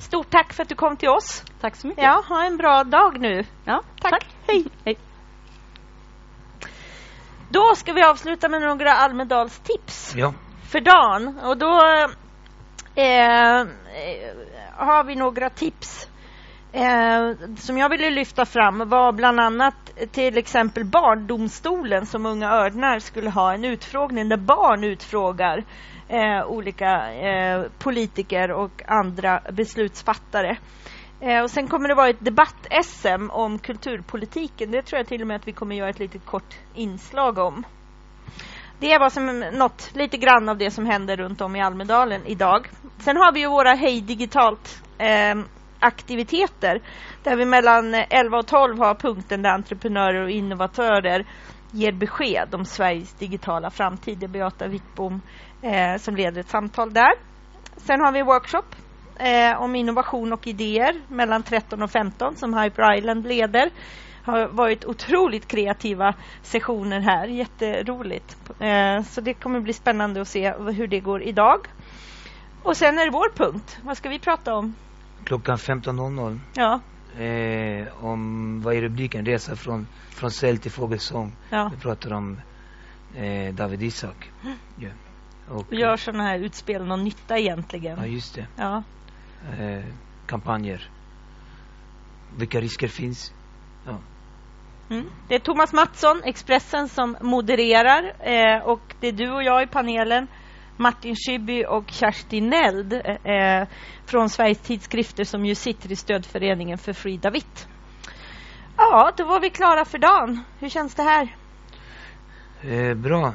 Stort 0.00 0.30
tack 0.30 0.52
för 0.52 0.62
att 0.62 0.68
du 0.68 0.74
kom 0.74 0.96
till 0.96 1.08
oss. 1.08 1.44
Tack 1.60 1.76
så 1.76 1.86
mycket. 1.86 2.04
Ja, 2.04 2.24
ha 2.28 2.44
en 2.44 2.56
bra 2.56 2.84
dag 2.84 3.20
nu. 3.20 3.44
Ja, 3.64 3.82
tack. 4.00 4.10
tack. 4.10 4.26
Hej. 4.46 4.64
Hej. 4.84 4.96
Då 7.48 7.74
ska 7.76 7.92
vi 7.92 8.02
avsluta 8.02 8.48
med 8.48 8.62
några 8.62 8.92
Almedalstips 8.92 10.14
ja 10.16 10.34
för 10.68 10.80
dagen. 10.80 11.38
Och 11.44 11.56
då 11.58 11.80
eh, 12.94 13.66
har 14.76 15.04
vi 15.04 15.14
några 15.14 15.50
tips 15.50 16.08
eh, 16.72 17.32
som 17.56 17.78
jag 17.78 17.88
ville 17.88 18.10
lyfta 18.10 18.44
fram 18.44 18.88
var 18.88 19.12
bland 19.12 19.40
annat 19.40 19.74
till 20.12 20.38
exempel 20.38 20.84
Barndomstolen 20.84 22.06
som 22.06 22.26
Unga 22.26 22.50
Örnar 22.50 22.98
skulle 22.98 23.30
ha 23.30 23.54
en 23.54 23.64
utfrågning 23.64 24.28
där 24.28 24.36
barn 24.36 24.84
utfrågar 24.84 25.64
eh, 26.08 26.46
olika 26.46 27.12
eh, 27.12 27.64
politiker 27.78 28.50
och 28.50 28.82
andra 28.86 29.40
beslutsfattare. 29.52 30.56
Eh, 31.20 31.42
och 31.42 31.50
sen 31.50 31.68
kommer 31.68 31.88
det 31.88 31.94
vara 31.94 32.08
ett 32.08 32.24
debatt-SM 32.24 33.30
om 33.30 33.58
kulturpolitiken. 33.58 34.70
Det 34.70 34.82
tror 34.82 34.98
jag 34.98 35.06
till 35.06 35.20
och 35.20 35.26
med 35.26 35.36
att 35.36 35.48
vi 35.48 35.52
kommer 35.52 35.76
göra 35.76 35.90
ett 35.90 35.98
litet 35.98 36.26
kort 36.26 36.54
inslag 36.74 37.38
om. 37.38 37.64
Det 38.78 38.92
är 38.92 39.08
som 39.08 39.40
något 39.58 39.90
lite 39.94 40.16
grann 40.16 40.48
av 40.48 40.58
det 40.58 40.70
som 40.70 40.86
händer 40.86 41.16
runt 41.16 41.40
om 41.40 41.56
i 41.56 41.62
Almedalen 41.62 42.26
idag. 42.26 42.68
Sen 42.98 43.16
har 43.16 43.32
vi 43.32 43.40
ju 43.40 43.48
våra 43.48 43.74
Hej 43.74 44.00
Digitalt 44.00 44.82
eh, 44.98 45.34
aktiviteter 45.80 46.80
där 47.22 47.36
vi 47.36 47.44
mellan 47.44 47.94
11 47.94 48.38
och 48.38 48.46
12 48.46 48.78
har 48.78 48.94
punkten 48.94 49.42
där 49.42 49.50
entreprenörer 49.50 50.22
och 50.22 50.30
innovatörer 50.30 51.26
ger 51.70 51.92
besked 51.92 52.54
om 52.54 52.64
Sveriges 52.64 53.14
digitala 53.14 53.70
framtid. 53.70 54.18
Det 54.18 54.26
är 54.26 54.28
Beata 54.28 54.66
Wittbom 54.68 55.20
eh, 55.62 55.96
som 55.98 56.16
leder 56.16 56.40
ett 56.40 56.48
samtal 56.48 56.92
där. 56.92 57.12
Sen 57.76 58.00
har 58.00 58.12
vi 58.12 58.22
workshop 58.22 58.74
eh, 59.18 59.62
om 59.62 59.74
innovation 59.74 60.32
och 60.32 60.46
idéer 60.46 61.00
mellan 61.08 61.42
13 61.42 61.82
och 61.82 61.90
15 61.90 62.36
som 62.36 62.54
Hyper 62.54 62.96
Island 62.98 63.26
leder 63.26 63.70
har 64.26 64.48
varit 64.48 64.84
otroligt 64.84 65.48
kreativa 65.48 66.14
sessioner 66.42 67.00
här. 67.00 67.28
Jätteroligt. 67.28 68.36
Eh, 68.60 69.02
så 69.02 69.20
det 69.20 69.34
kommer 69.34 69.60
bli 69.60 69.72
spännande 69.72 70.20
att 70.20 70.28
se 70.28 70.52
hur 70.52 70.86
det 70.86 71.00
går 71.00 71.22
idag. 71.22 71.66
Och 72.62 72.76
sen 72.76 72.98
är 72.98 73.04
det 73.04 73.10
vår 73.10 73.30
punkt. 73.36 73.78
Vad 73.82 73.96
ska 73.96 74.08
vi 74.08 74.18
prata 74.18 74.54
om? 74.54 74.74
Klockan 75.24 75.56
15.00. 75.56 76.38
Ja. 76.54 76.80
Eh, 77.22 78.04
om, 78.04 78.62
vad 78.62 78.74
är 78.74 78.80
rubriken? 78.80 79.26
Resa 79.26 79.56
från, 79.56 79.86
från 80.10 80.30
cell 80.30 80.58
till 80.58 80.70
fågelsång. 80.70 81.32
Ja. 81.50 81.70
Vi 81.74 81.80
pratar 81.80 82.12
om 82.12 82.40
eh, 83.16 83.54
David 83.54 83.82
Isak. 83.82 84.30
Mm. 84.42 84.56
Yeah. 84.80 84.94
Och, 85.48 85.72
gör 85.72 85.96
sådana 85.96 86.24
här 86.24 86.38
utspel 86.38 86.84
någon 86.84 87.04
nytta 87.04 87.38
egentligen? 87.38 87.98
Ja, 87.98 88.06
just 88.06 88.34
det. 88.34 88.46
Ja. 88.56 88.82
Eh, 89.58 89.84
kampanjer. 90.26 90.90
Vilka 92.36 92.60
risker 92.60 92.88
finns? 92.88 93.32
Ja. 93.86 93.98
Mm. 94.90 95.04
Det 95.28 95.34
är 95.34 95.38
Thomas 95.38 95.72
Mattsson, 95.72 96.22
Expressen, 96.24 96.88
som 96.88 97.16
modererar 97.20 98.12
eh, 98.20 98.62
och 98.68 98.94
det 99.00 99.08
är 99.08 99.12
du 99.12 99.30
och 99.32 99.42
jag 99.42 99.62
i 99.62 99.66
panelen. 99.66 100.26
Martin 100.76 101.16
Schibbye 101.16 101.66
och 101.66 101.84
Kerstin 101.90 102.50
Neld 102.50 102.92
eh, 102.92 103.68
från 104.06 104.30
Sveriges 104.30 104.60
tidskrifter 104.60 105.24
som 105.24 105.46
ju 105.46 105.54
sitter 105.54 105.92
i 105.92 105.96
stödföreningen 105.96 106.78
för 106.78 106.92
Frida 106.92 107.30
Witt. 107.30 107.68
Ja, 108.76 109.12
då 109.16 109.24
var 109.24 109.40
vi 109.40 109.50
klara 109.50 109.84
för 109.84 109.98
dagen. 109.98 110.44
Hur 110.58 110.68
känns 110.68 110.94
det 110.94 111.02
här? 111.02 111.36
Eh, 112.62 112.94
bra. 112.94 113.34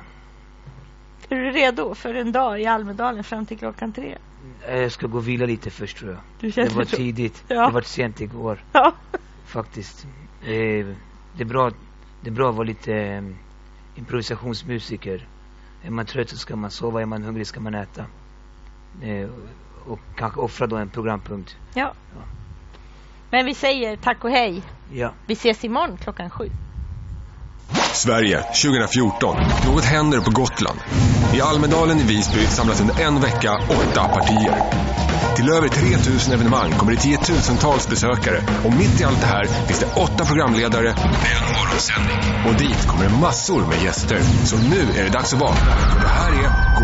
Är 1.30 1.36
du 1.36 1.52
redo 1.52 1.96
för 1.96 2.14
en 2.14 2.32
dag 2.32 2.62
i 2.62 2.66
Almedalen 2.66 3.24
fram 3.24 3.46
till 3.46 3.58
klockan 3.58 3.94
tre? 3.94 4.18
Eh, 4.68 4.80
jag 4.80 4.92
ska 4.92 5.08
gå 5.08 5.18
och 5.18 5.28
vila 5.28 5.46
lite 5.46 5.70
först 5.70 5.98
tror 5.98 6.12
jag. 6.12 6.20
Du 6.40 6.50
det 6.50 6.76
var 6.76 6.84
tidigt. 6.84 7.44
Ja. 7.48 7.68
Det 7.68 7.74
var 7.74 7.82
sent 7.82 8.22
igår. 8.22 8.64
Ja. 8.72 8.94
Faktiskt. 9.46 10.08
Eh, 10.44 10.96
det, 11.38 11.44
är 11.44 11.48
bra, 11.48 11.72
det 12.22 12.30
är 12.30 12.34
bra 12.34 12.50
att 12.50 12.56
vara 12.56 12.68
lite 12.68 12.94
eh, 12.94 13.24
improvisationsmusiker. 13.96 15.28
Är 15.84 15.90
man 15.90 16.06
trött 16.06 16.30
så 16.30 16.38
ska 16.38 16.56
man 16.56 16.72
sova, 16.72 17.02
är 17.02 17.06
man 17.06 17.24
hungrig 17.24 17.48
ska 17.48 17.60
man 17.60 17.76
äta. 17.76 18.06
Eh, 19.02 19.30
och 19.88 20.00
kanske 20.16 20.40
offra 20.40 20.68
då 20.68 20.78
en 20.78 20.90
programpunkt. 20.90 21.56
Ja. 21.74 21.94
ja. 22.16 22.22
Men 23.30 23.46
vi 23.46 23.54
säger 23.54 23.98
tack 23.98 24.24
och 24.24 24.30
hej. 24.30 24.62
Ja. 24.94 25.14
Vi 25.28 25.34
ses 25.34 25.64
imorgon 25.64 25.98
klockan 25.98 26.30
sju. 26.30 26.50
Sverige 27.94 28.42
2014. 28.42 29.38
Något 29.66 29.86
händer 29.86 30.20
på 30.20 30.32
Gotland. 30.32 30.80
I 31.34 31.42
Almedalen 31.42 31.98
i 31.98 32.04
Visby 32.04 32.46
samlas 32.46 32.82
under 32.82 33.02
en 33.02 33.20
vecka 33.20 33.54
åtta 33.70 34.08
partier. 34.08 35.11
Till 35.42 35.50
över 35.50 35.68
3000 35.68 36.34
evenemang 36.34 36.72
kommer 36.72 36.92
det 36.92 36.98
tiotusentals 36.98 37.88
besökare. 37.88 38.42
Och 38.66 38.74
mitt 38.74 39.02
i 39.02 39.04
allt 39.04 39.22
det 39.22 39.28
här 39.28 39.44
finns 39.68 39.80
det 39.80 39.86
åtta 39.96 40.26
programledare 40.26 40.84
med 40.84 41.32
en 41.38 41.46
morgonsändning. 41.56 42.18
Och 42.48 42.56
dit 42.60 42.88
kommer 42.88 43.04
det 43.04 43.16
massor 43.22 43.62
med 43.66 43.84
gäster. 43.84 44.20
Så 44.46 44.58
nu 44.58 45.00
är 45.00 45.04
det 45.04 45.10
dags 45.10 45.34
att 45.34 45.40
vakna. 45.40 45.72
För 45.94 46.02
det 46.02 46.08
här 46.08 46.32
är 46.32 46.82